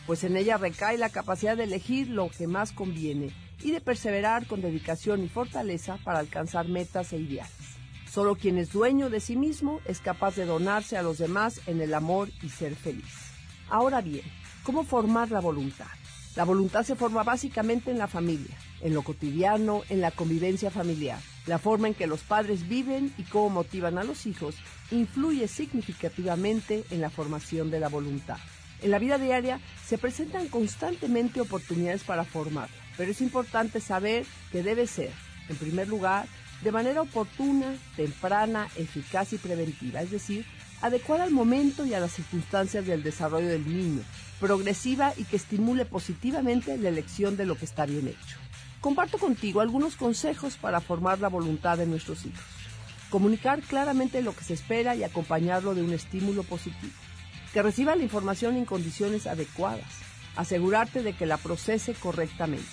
[0.08, 3.30] pues en ella recae la capacidad de elegir lo que más conviene
[3.62, 7.54] y de perseverar con dedicación y fortaleza para alcanzar metas e ideales.
[8.12, 11.82] Solo quien es dueño de sí mismo es capaz de donarse a los demás en
[11.82, 13.32] el amor y ser feliz.
[13.70, 14.26] Ahora bien,
[14.64, 15.86] ¿cómo formar la voluntad?
[16.36, 21.20] La voluntad se forma básicamente en la familia, en lo cotidiano, en la convivencia familiar.
[21.46, 24.56] La forma en que los padres viven y cómo motivan a los hijos
[24.90, 28.38] influye significativamente en la formación de la voluntad.
[28.82, 34.64] En la vida diaria se presentan constantemente oportunidades para formarla, pero es importante saber que
[34.64, 35.12] debe ser,
[35.50, 36.26] en primer lugar,
[36.64, 40.46] de manera oportuna, temprana, eficaz y preventiva, es decir,
[40.84, 44.02] adecuada al momento y a las circunstancias del desarrollo del niño,
[44.42, 48.38] progresiva y que estimule positivamente la elección de lo que está bien hecho.
[48.82, 52.44] Comparto contigo algunos consejos para formar la voluntad de nuestros hijos.
[53.10, 56.92] Comunicar claramente lo que se espera y acompañarlo de un estímulo positivo.
[57.54, 59.88] Que reciba la información en condiciones adecuadas.
[60.36, 62.68] Asegurarte de que la procese correctamente.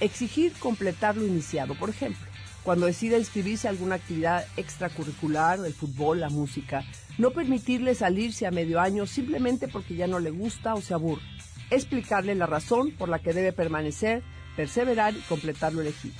[0.00, 1.74] Exigir completar lo iniciado.
[1.74, 2.31] Por ejemplo,
[2.64, 6.84] cuando decida inscribirse a alguna actividad extracurricular, el fútbol, la música,
[7.18, 11.22] no permitirle salirse a medio año simplemente porque ya no le gusta o se aburre.
[11.70, 14.22] Explicarle la razón por la que debe permanecer,
[14.56, 16.14] perseverar y completar lo elegido.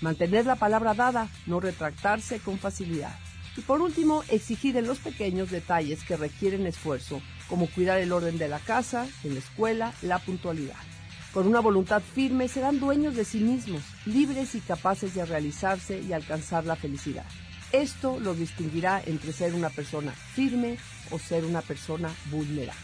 [0.00, 3.16] Mantener la palabra dada, no retractarse con facilidad.
[3.56, 8.36] Y por último, exigir en los pequeños detalles que requieren esfuerzo, como cuidar el orden
[8.36, 10.76] de la casa, en la escuela, la puntualidad.
[11.36, 16.14] Con una voluntad firme serán dueños de sí mismos, libres y capaces de realizarse y
[16.14, 17.26] alcanzar la felicidad.
[17.72, 20.78] Esto los distinguirá entre ser una persona firme
[21.10, 22.80] o ser una persona vulnerable.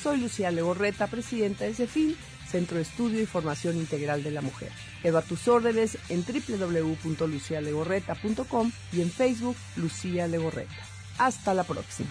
[0.00, 2.16] Soy Lucía Legorreta, presidenta de CEFIL,
[2.48, 4.70] Centro de Estudio y Formación Integral de la Mujer.
[5.02, 10.70] Quedo a tus órdenes en www.lucialegorreta.com y en Facebook Lucía Legorreta.
[11.18, 12.10] Hasta la próxima.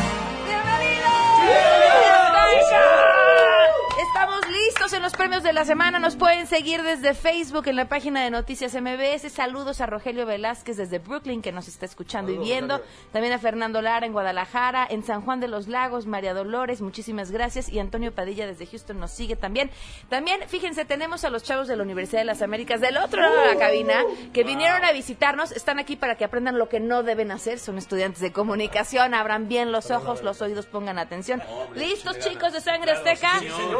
[4.81, 5.99] Listos en los premios de la semana.
[5.99, 9.31] Nos pueden seguir desde Facebook en la página de Noticias MBS.
[9.31, 12.81] Saludos a Rogelio Velázquez desde Brooklyn que nos está escuchando y viendo.
[13.11, 17.29] También a Fernando Lara en Guadalajara, en San Juan de los Lagos, María Dolores, muchísimas
[17.29, 17.69] gracias.
[17.69, 19.69] Y Antonio Padilla desde Houston nos sigue también.
[20.09, 23.39] También, fíjense, tenemos a los chavos de la Universidad de las Américas del otro lado
[23.39, 25.51] de la cabina que vinieron a visitarnos.
[25.51, 27.59] Están aquí para que aprendan lo que no deben hacer.
[27.59, 29.13] Son estudiantes de comunicación.
[29.13, 31.39] Abran bien los ojos, los oídos, pongan atención.
[31.75, 33.33] ¿Listos, chicos de Sangre Azteca?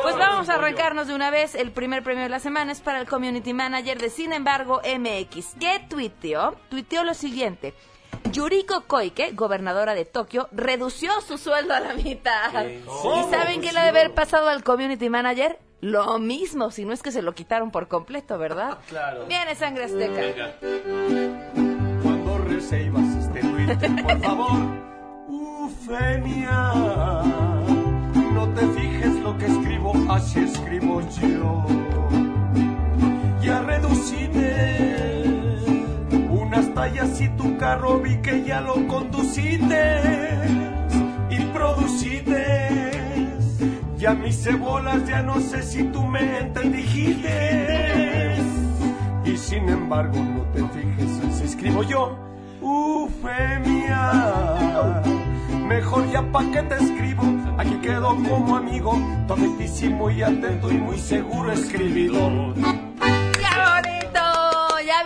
[0.03, 0.59] Pues vamos a
[0.91, 1.55] de una vez.
[1.55, 5.55] El primer premio de la semana es para el Community Manager de Sin embargo MX.
[5.57, 6.57] ¿Qué tuiteó?
[6.69, 7.73] Tuiteó lo siguiente.
[8.29, 12.65] Yuriko Koike, gobernadora de Tokio, redució su sueldo a la mitad.
[12.65, 15.57] ¿Y saben qué le debe haber pasado al Community Manager?
[15.79, 18.77] Lo mismo, si no es que se lo quitaron por completo, ¿verdad?
[18.89, 19.25] Claro.
[19.27, 20.57] Viene sangre azteca.
[22.03, 24.59] Cuando recibas este Twitter, por favor,
[25.29, 26.73] Ufemia,
[28.33, 29.70] no te fijes lo que escribo,
[30.13, 31.65] así escribo yo.
[33.41, 34.85] Ya reduciste
[36.29, 40.01] unas tallas y tu carro vi que ya lo conduciste
[41.29, 42.91] y produciste.
[43.97, 48.35] Ya mis cebolas, ya no sé si tú me entendiste.
[49.25, 52.17] Y sin embargo, no te fijes, así escribo yo.
[52.61, 54.01] Ufemia.
[55.71, 57.23] Mejor ya pa' que te escribo,
[57.57, 58.91] aquí quedo como amigo,
[59.25, 62.55] todísimo y atento y muy seguro escribidor.
[62.55, 63.81] ¡Qué!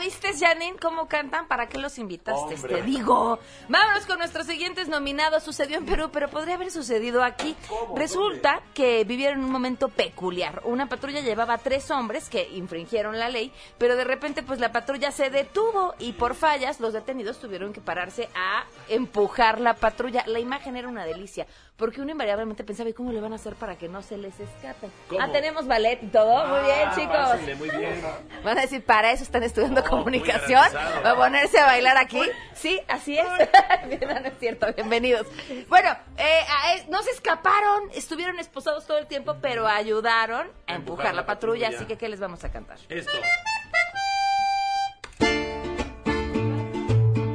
[0.06, 1.48] ¿Ya viste, Janine, cómo cantan?
[1.48, 2.54] ¿Para qué los invitaste?
[2.56, 2.76] Hombre.
[2.76, 3.40] Te digo.
[3.68, 5.42] Vámonos con nuestros siguientes nominados.
[5.42, 7.56] Sucedió en Perú, pero podría haber sucedido aquí.
[7.96, 10.62] Resulta que vivieron un momento peculiar.
[10.66, 15.12] Una patrulla llevaba tres hombres que infringieron la ley, pero de repente pues la patrulla
[15.12, 20.24] se detuvo y por fallas los detenidos tuvieron que pararse a empujar la patrulla.
[20.28, 23.56] La imagen era una delicia, porque uno invariablemente pensaba, ¿y cómo le van a hacer
[23.56, 24.88] para que no se les escape?
[25.10, 25.22] ¿Cómo?
[25.22, 26.46] Ah, tenemos ballet y todo.
[26.48, 27.16] Muy bien, Ah, chicos.
[27.16, 28.02] pásenle, muy bien.
[28.44, 30.64] Van a decir, para eso están estudiando muy comunicación.
[31.06, 32.22] Va a ponerse a bailar aquí.
[32.54, 33.28] Sí, así es.
[34.06, 35.28] No, no es cierto, bienvenidos.
[35.68, 36.40] Bueno, eh,
[36.78, 41.70] eh, no se escaparon, estuvieron esposados todo el tiempo, pero ayudaron a empujar la patrulla.
[41.70, 42.78] Así que, ¿qué les vamos a cantar?
[42.90, 43.12] Esto.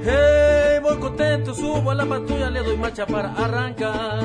[0.03, 4.21] Hey, voy contento, subo a la patrulla, le doy marcha para arrancar.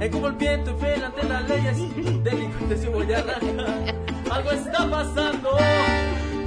[0.00, 1.76] Es como el viento y fiel ante las leyes,
[2.24, 3.94] delincuente si voy a arrancar.
[4.30, 5.58] Algo está pasando,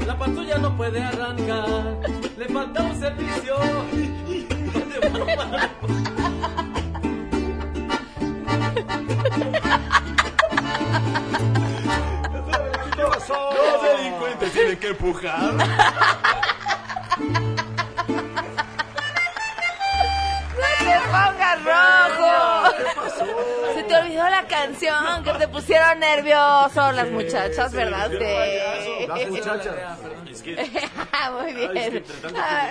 [0.07, 1.99] la patrulla no puede arrancar.
[2.37, 3.55] Le falta un servicio.
[4.73, 5.69] ¿Dónde va?
[12.95, 13.49] ¿Qué pasó?
[13.53, 15.53] Los delincuentes tienen que empujar.
[21.13, 22.73] ¡No te pongas rojo!
[23.83, 28.09] Se te olvidó la canción, que te pusieron nervioso las muchachas, ¿verdad?
[28.11, 29.07] Sí.
[29.07, 29.99] Las muchachas.
[30.29, 30.55] Es que,
[31.41, 31.71] Muy bien.
[31.71, 32.69] ay, es que entre tanto Ah,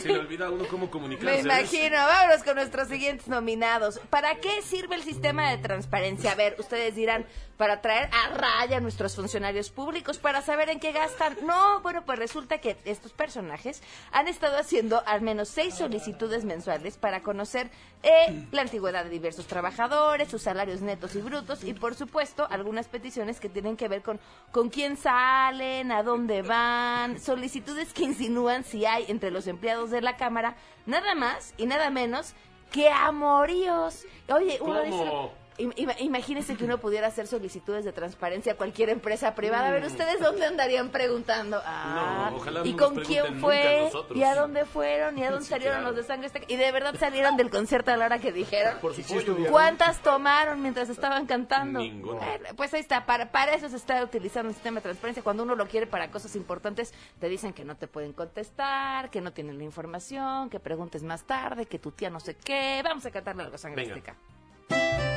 [0.00, 1.42] se le olvida a uno cómo comunicarse.
[1.42, 1.96] Me imagino.
[1.96, 3.98] Vámonos con nuestros siguientes nominados.
[4.10, 6.32] ¿Para qué sirve el sistema de transparencia?
[6.32, 7.24] A ver, ustedes dirán,
[7.56, 11.36] para traer a raya a nuestros funcionarios públicos, para saber en qué gastan.
[11.46, 16.96] No, bueno, pues resulta que estos personajes han estado haciendo al menos seis solicitudes mensuales
[16.98, 17.70] para conocer
[18.02, 22.88] eh, la antigüedad de diversos trabajadores, sus salarios netos y brutos, y por supuesto, algunas
[22.88, 24.18] peticiones que tienen que ver con
[24.52, 30.00] con quién salen, a dónde van, solicitudes que insinúan si hay entre los empleados de
[30.00, 32.32] la Cámara nada más y nada menos
[32.72, 34.06] que amoríos.
[34.28, 35.45] Oye, uno dice...
[35.58, 39.68] Imagínense que uno pudiera hacer solicitudes de transparencia a cualquier empresa privada.
[39.68, 41.60] A ver, ¿ustedes dónde andarían preguntando?
[41.64, 43.84] Ah, No, ojalá ¿Y no nos con quién fue?
[43.84, 44.18] nosotros.
[44.18, 45.18] ¿Y a dónde fueron?
[45.18, 45.88] ¿Y a dónde Sí, salieron claro.
[45.88, 46.46] los de sangre azteca?
[46.48, 48.78] ¿Y de verdad salieron del concierto a la hora que dijeron?
[48.80, 49.36] Por supuesto.
[49.50, 51.78] ¿Cuántas tomaron mientras estaban cantando?
[51.80, 52.20] Ninguna.
[52.56, 55.22] Pues ahí está, para, para eso se está utilizando el sistema de transparencia.
[55.22, 59.20] Cuando uno lo quiere para cosas importantes, te dicen que no te pueden contestar, que
[59.20, 62.80] no tienen la información, que preguntes más tarde, que tu tía no sé qué.
[62.84, 63.94] Vamos a cantarle algo sangre Venga.
[63.96, 65.15] azteca.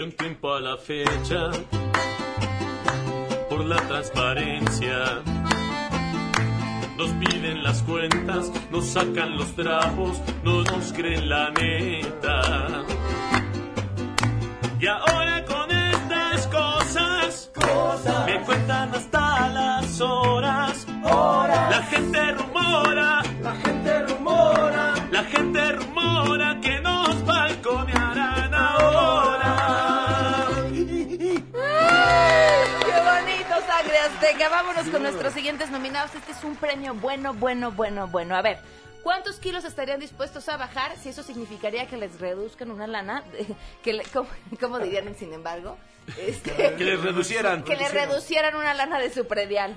[0.00, 1.50] Un tiempo a la fecha,
[3.48, 5.22] por la transparencia,
[6.96, 12.84] nos piden las cuentas, nos sacan los trapos, no nos creen la neta.
[14.78, 15.37] Y ahora
[34.28, 34.48] azteca!
[34.48, 36.14] Vámonos con nuestros siguientes nominados.
[36.14, 38.36] Este es un premio bueno, bueno, bueno, bueno.
[38.36, 38.58] A ver,
[39.02, 43.22] ¿Cuántos kilos estarían dispuestos a bajar si eso significaría que les reduzcan una lana?
[43.82, 44.28] que le- ¿cómo,
[44.60, 45.76] cómo dirían, sin embargo?
[46.18, 47.62] Este, Que les reducieran.
[47.62, 49.76] que le reducieran una lana de su predial.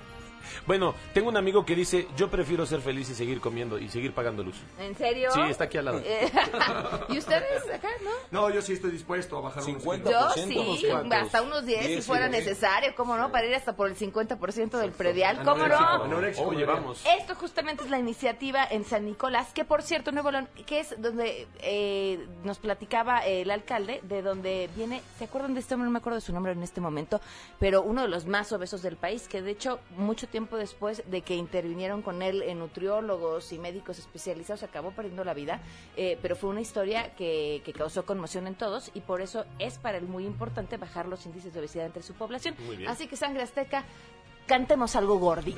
[0.66, 4.14] Bueno, tengo un amigo que dice, yo prefiero ser feliz y seguir comiendo y seguir
[4.14, 4.56] pagando luz.
[4.80, 5.32] ¿En serio?
[5.32, 6.02] Sí, está aquí al lado.
[6.04, 6.32] Eh,
[7.10, 8.12] ¿Y ustedes acá, no?
[8.32, 10.10] No, yo sí estoy dispuesto a bajar 50.
[10.10, 11.20] Yo ¿Unos sí, cuantos?
[11.20, 13.32] hasta unos 10 si 10, fuera necesario, ¿cómo no?
[13.32, 16.22] Para ir hasta por el 50% del predial, ¿cómo no?
[16.46, 17.04] Oye, vamos.
[17.20, 21.00] Esto justamente es la iniciativa en San Nicolás, que por cierto, Nuevo León, que es
[21.02, 25.86] donde eh, nos platicaba el alcalde, de donde viene, ¿se acuerdan de este hombre?
[25.86, 27.22] No me acuerdo de su nombre en este momento,
[27.60, 31.22] pero uno de los más obesos del país, que de hecho, mucho tiempo después de
[31.22, 35.62] que intervinieron con él en nutriólogos y médicos especializados, acabó perdiendo la vida,
[35.96, 39.78] eh, pero fue una historia que, que causó conmoción en todos y por eso es
[39.78, 42.56] para él muy importante bajar los índices de obesidad entre su población.
[42.66, 42.90] Muy bien.
[42.90, 43.86] Así que Sangre Azteca,
[44.48, 45.56] cantemos algo gordi.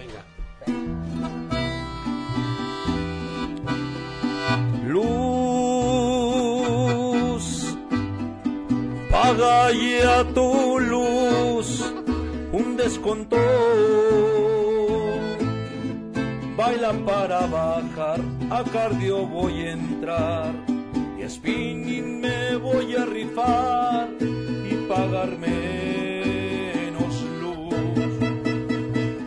[4.86, 5.06] Luz,
[9.10, 11.94] paga ya tu luz,
[12.52, 14.53] un descontón.
[16.66, 20.54] Baila para bajar, a cardio voy a entrar,
[21.20, 27.74] y a spinning me voy a rifar y pagar menos luz.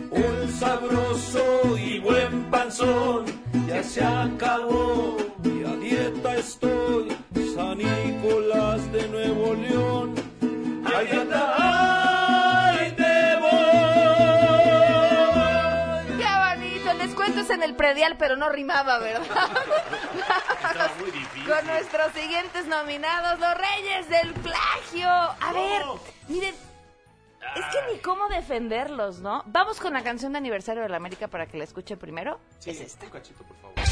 [0.09, 3.25] Un sabroso y buen panzón
[3.67, 7.15] ya se acabó y a dieta estoy.
[7.53, 10.16] San Nicolás de Nuevo León.
[17.67, 19.25] Descuento es en el predial, pero no rimaba, ¿verdad?
[20.99, 21.45] muy difícil.
[21.45, 25.09] Con nuestros siguientes nominados, los Reyes del Plagio.
[25.09, 25.83] A ver,
[26.27, 26.55] miren,
[27.55, 29.43] es que ni cómo defenderlos, ¿no?
[29.47, 32.39] Vamos con la canción de aniversario de la América para que la escuchen primero.
[32.65, 33.05] es esta.
[33.05, 33.86] Un cachito, por favor.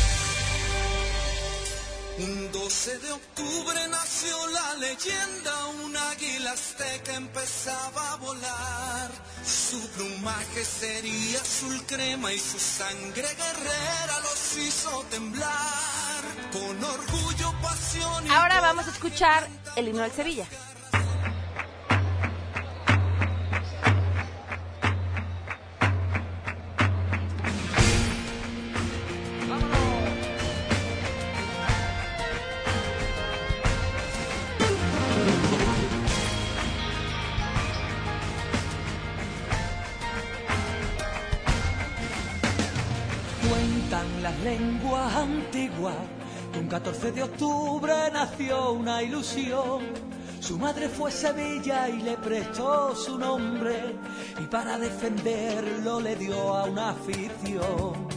[2.17, 9.11] Un 12 de octubre nació la leyenda, un águila azteca empezaba a volar.
[9.43, 16.23] Su plumaje sería azul crema y su sangre guerrera los hizo temblar.
[16.53, 19.45] Con orgullo, pasión y Ahora vamos a escuchar
[19.75, 20.47] el himno del Sevilla.
[44.45, 45.95] Lenguas antiguas
[46.53, 49.81] que un 14 de octubre nació una ilusión.
[50.39, 53.95] Su madre fue Sevilla y le prestó su nombre
[54.39, 58.07] y para defenderlo le dio a una afición.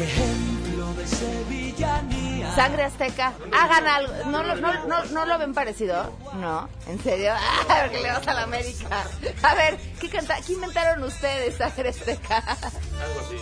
[0.00, 2.54] Ejemplo de sevillanía.
[2.54, 4.12] Sangre Azteca, hagan algo.
[4.30, 6.16] ¿No, lo- no, no, no lo ven parecido?
[6.40, 7.32] No, ¿en serio?
[7.68, 9.04] Ah, porque le vas a la América.
[9.42, 12.38] A ver, ¿qué, canta ¿qué inventaron ustedes, Sangre Azteca?
[12.38, 13.36] Algo así.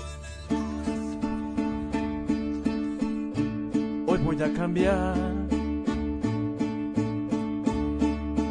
[4.32, 5.16] Voy a cambiar.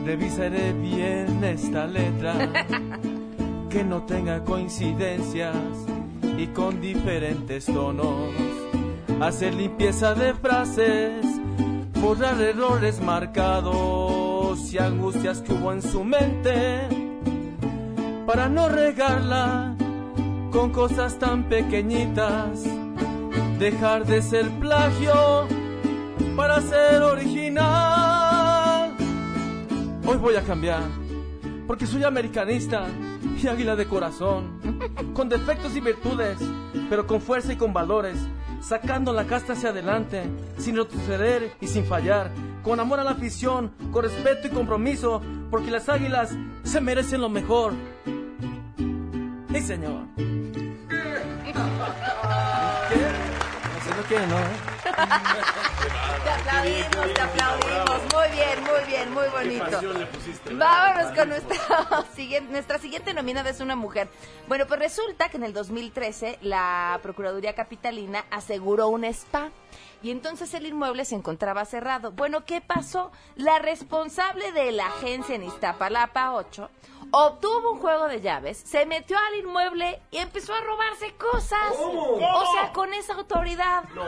[0.06, 2.34] Revisaré bien esta letra.
[3.70, 5.56] Que no tenga coincidencias
[6.40, 8.32] y con diferentes tonos.
[9.22, 11.24] Hacer limpieza de frases,
[12.02, 16.80] borrar errores marcados y angustias que hubo en su mente.
[18.26, 19.76] Para no regarla
[20.52, 22.64] con cosas tan pequeñitas
[23.60, 25.59] dejar de ser plagio
[26.36, 28.92] para ser original.
[30.06, 30.84] Hoy voy a cambiar,
[31.68, 32.88] porque soy americanista
[33.42, 34.60] y águila de corazón,
[35.14, 36.38] con defectos y virtudes,
[36.90, 38.18] pero con fuerza y con valores,
[38.62, 40.24] sacando la casta hacia adelante,
[40.58, 42.32] sin retroceder y sin fallar,
[42.64, 47.30] con amor a la afición, con respeto y compromiso, porque las águilas se merecen lo
[47.30, 47.74] mejor.
[49.54, 50.39] Sí, señor.
[54.10, 54.50] Que no, ¿eh?
[56.24, 58.02] Te aplaudimos, te aplaudimos.
[58.12, 59.66] Muy bien, muy bien, muy bonito.
[59.70, 60.54] pasión le pusiste.
[60.56, 61.58] Vámonos con nuestra
[62.16, 64.10] siguiente, nuestra siguiente nominada es una mujer.
[64.48, 69.52] Bueno, pues resulta que en el 2013 la Procuraduría Capitalina aseguró un spa
[70.02, 72.12] y entonces el inmueble se encontraba cerrado.
[72.12, 73.12] Bueno, ¿qué pasó?
[73.36, 76.68] La responsable de la agencia en Iztapalapa 8
[77.12, 81.74] obtuvo un juego de llaves, se metió al inmueble y empezó a robarse cosas.
[81.78, 83.84] O sea, con esa autoridad.
[83.96, 84.04] No.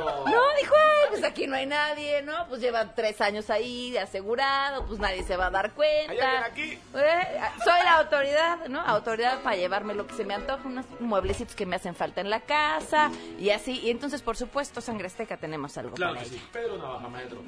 [0.59, 2.47] dijo, ay, pues aquí no hay nadie, ¿no?
[2.47, 6.45] Pues lleva tres años ahí de asegurado, pues nadie se va a dar cuenta.
[6.45, 6.77] aquí?
[6.93, 8.81] Eh, soy la autoridad, ¿no?
[8.81, 12.29] Autoridad para llevarme lo que se me antoja, unos mueblecitos que me hacen falta en
[12.29, 13.79] la casa y así.
[13.79, 16.41] Y entonces, por supuesto, Sangre Azteca tenemos algo Claro para que ella.
[16.41, 16.49] sí.
[16.51, 17.41] Pedro Navaja, maestro.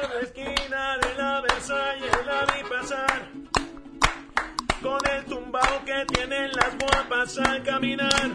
[0.00, 3.28] Por la esquina de la Versalles la vi pasar
[4.80, 8.30] Con el tumbao que tienen las guapas al caminar.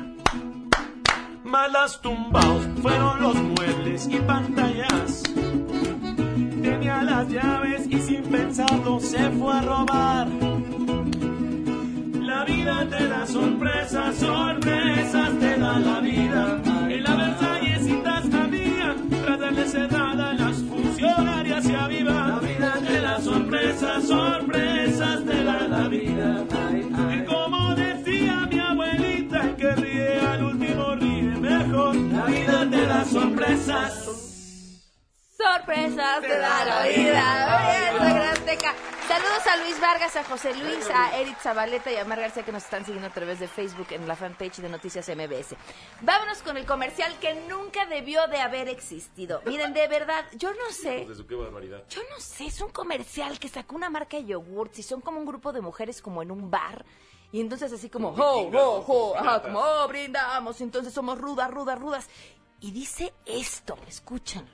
[1.43, 5.23] Malas tumbaos fueron los muebles y pantallas.
[6.61, 10.27] Tenía las llaves y sin pensarlo se fue a robar.
[12.21, 16.61] La vida te da sorpresas, sorpresas te da la vida.
[16.89, 20.14] En la Versallesitas había, tras darle cerrada
[23.25, 26.45] sorpresas, sorpresas te da la vida.
[27.15, 31.95] Y como decía mi abuelita, el que ríe al último ríe mejor.
[31.95, 33.93] La vida te da sorpresas.
[35.37, 38.31] Sorpresas te da la vida.
[38.31, 38.94] Azteca.
[39.07, 42.51] Saludos a Luis Vargas, a José Luis, a Eric Zabaleta y a Mar García que
[42.51, 45.55] nos están siguiendo a través de Facebook en la fanpage de Noticias MBS.
[46.01, 49.43] Vámonos con el comercial que nunca debió de haber existido.
[49.45, 51.07] Miren, de verdad, yo no sé.
[51.27, 51.83] Qué barbaridad.
[51.87, 55.19] Yo no sé, es un comercial que sacó una marca de yogurts y son como
[55.19, 56.83] un grupo de mujeres como en un bar.
[57.31, 61.79] Y entonces así como, ho, ho, ho, ajá, como, oh, brindamos, entonces somos rudas, rudas,
[61.79, 62.09] rudas.
[62.59, 64.49] Y dice esto, escuchen.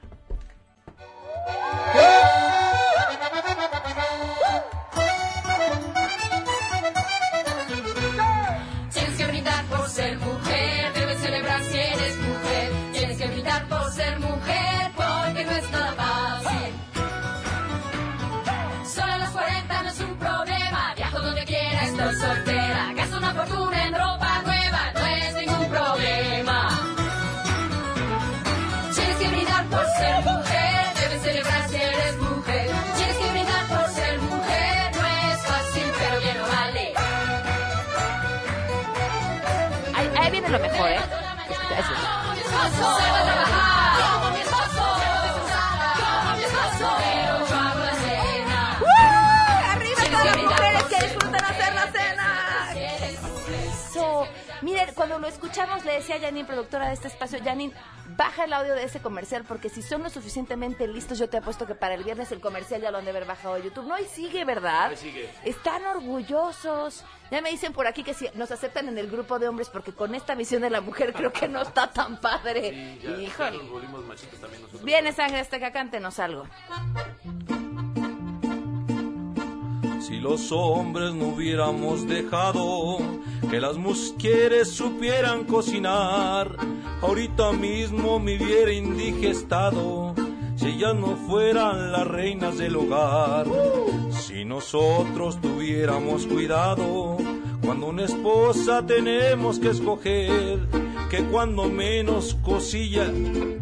[40.52, 41.00] Lo mejor, ¿eh?
[55.02, 57.74] Cuando lo escuchamos le decía a Janine, productora de este espacio, Janine,
[58.16, 61.66] baja el audio de ese comercial porque si son lo suficientemente listos, yo te apuesto
[61.66, 63.88] que para el viernes el comercial ya lo han de haber bajado de YouTube.
[63.88, 64.90] No, y sigue, ¿verdad?
[64.90, 65.28] Ahí sigue.
[65.44, 67.04] Están orgullosos.
[67.32, 69.92] Ya me dicen por aquí que si nos aceptan en el grupo de hombres porque
[69.92, 72.70] con esta visión de la mujer creo que no está tan padre.
[72.70, 73.58] Sí, ya, ya Híjole.
[73.58, 74.84] nos volvimos machitos también nosotros.
[74.84, 76.46] Viene sangre azteca, cántenos algo.
[80.02, 82.98] Si los hombres no hubiéramos dejado
[83.52, 86.58] que las mujeres supieran cocinar,
[87.04, 90.16] ahorita mismo me hubiera indigestado
[90.56, 93.46] si ellas no fueran las reinas del hogar.
[94.10, 97.18] Si nosotros tuviéramos cuidado,
[97.64, 100.68] cuando una esposa tenemos que escoger,
[101.12, 103.06] que cuando menos cosilla,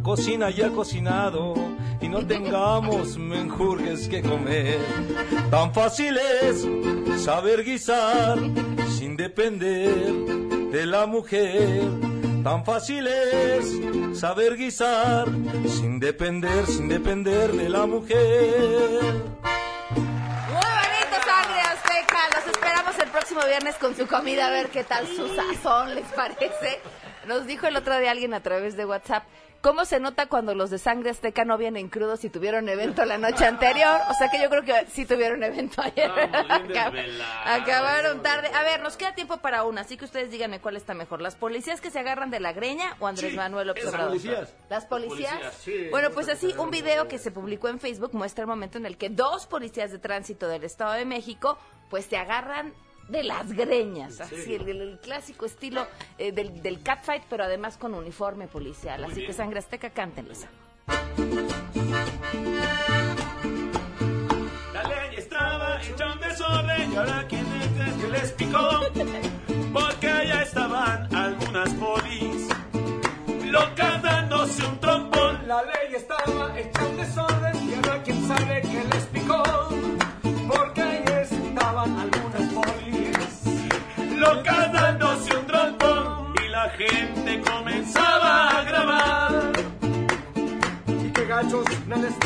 [0.04, 1.54] cocina ya cocinado
[2.02, 4.80] y no tengamos menjurjes que comer.
[5.50, 6.66] Tan fácil es
[7.24, 8.38] saber guisar
[8.98, 10.14] sin depender
[10.72, 11.82] de la mujer.
[12.44, 15.28] Tan fácil es saber guisar
[15.68, 19.40] sin depender, sin depender de la mujer.
[23.12, 26.80] Próximo viernes con su comida, a ver qué tal su sazón les parece.
[27.28, 29.24] Nos dijo el otro día alguien a través de WhatsApp.
[29.62, 33.18] ¿Cómo se nota cuando los de sangre azteca no vienen crudos y tuvieron evento la
[33.18, 34.00] noche anterior?
[34.10, 36.10] O sea que yo creo que sí tuvieron evento ayer.
[36.50, 37.22] Acab-.
[37.46, 38.50] Acabaron tarde.
[38.56, 41.22] A ver, nos queda tiempo para una, así que ustedes díganme cuál está mejor.
[41.22, 44.08] ¿Las policías que se agarran de la greña o Andrés Sí, Manuel esas Obrador?
[44.12, 44.54] policías.
[44.70, 45.54] ¿Las policías?
[45.60, 48.78] Sí, bueno, pues así, un video de- que se publicó en Facebook muestra el momento
[48.78, 51.58] en el que dos policías de tránsito del Estado de México
[51.90, 52.74] pues se agarran
[53.10, 55.86] de las greñas, así el, el- el clásico estilo
[56.18, 59.04] eh, del, del catfight, pero además con uniforme policial.
[59.04, 60.46] así que sangre azteca, cántenles.
[64.74, 67.46] La ley estaba hecha un desorden y ahora quién
[67.82, 68.70] es que les picó.
[69.74, 72.48] Porque allá estaban algunas polis
[73.46, 75.48] locas dándose un trompón.
[75.48, 76.69] La ley estaba hecha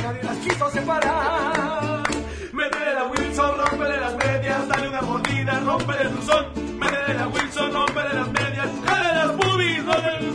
[0.04, 2.04] nadie las quiso separar.
[2.52, 6.46] Métele a Wilson, rompele las medias, dale una mordida, rompele el blusón.
[6.78, 10.24] Métele a Wilson, rompele las medias, dale las boobies, dale el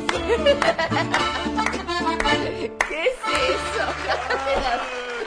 [2.89, 3.17] ¿Qué es
[3.51, 3.85] eso?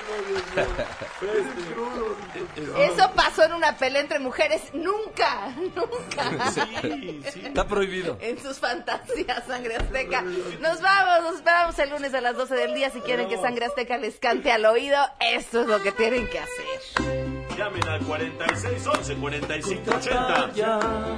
[2.77, 4.61] Eso pasó en una pelea entre mujeres.
[4.73, 6.51] Nunca, nunca.
[6.51, 7.41] Sí, sí.
[7.45, 8.17] Está prohibido.
[8.21, 10.21] En sus fantasías, Sangre Azteca.
[10.21, 12.89] Nos vamos, nos esperamos el lunes a las 12 del día.
[12.89, 16.39] Si quieren que Sangre Azteca les cante al oído, esto es lo que tienen que
[16.39, 17.30] hacer.
[17.61, 20.51] Llamen al 46 11 45 80.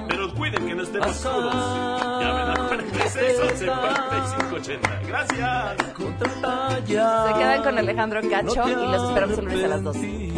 [0.09, 1.53] Pero cuiden que no estemos solos.
[1.53, 5.01] Llamen al 46 11 45 80.
[5.07, 5.77] Gracias.
[6.85, 10.33] Se quedan con Alejandro Cacho y los esperamos el lunes a las 12.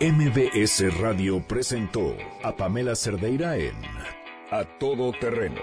[0.00, 2.14] MBS Radio presentó
[2.44, 3.74] a Pamela Cerdeira en
[4.50, 5.62] A Todo Terreno.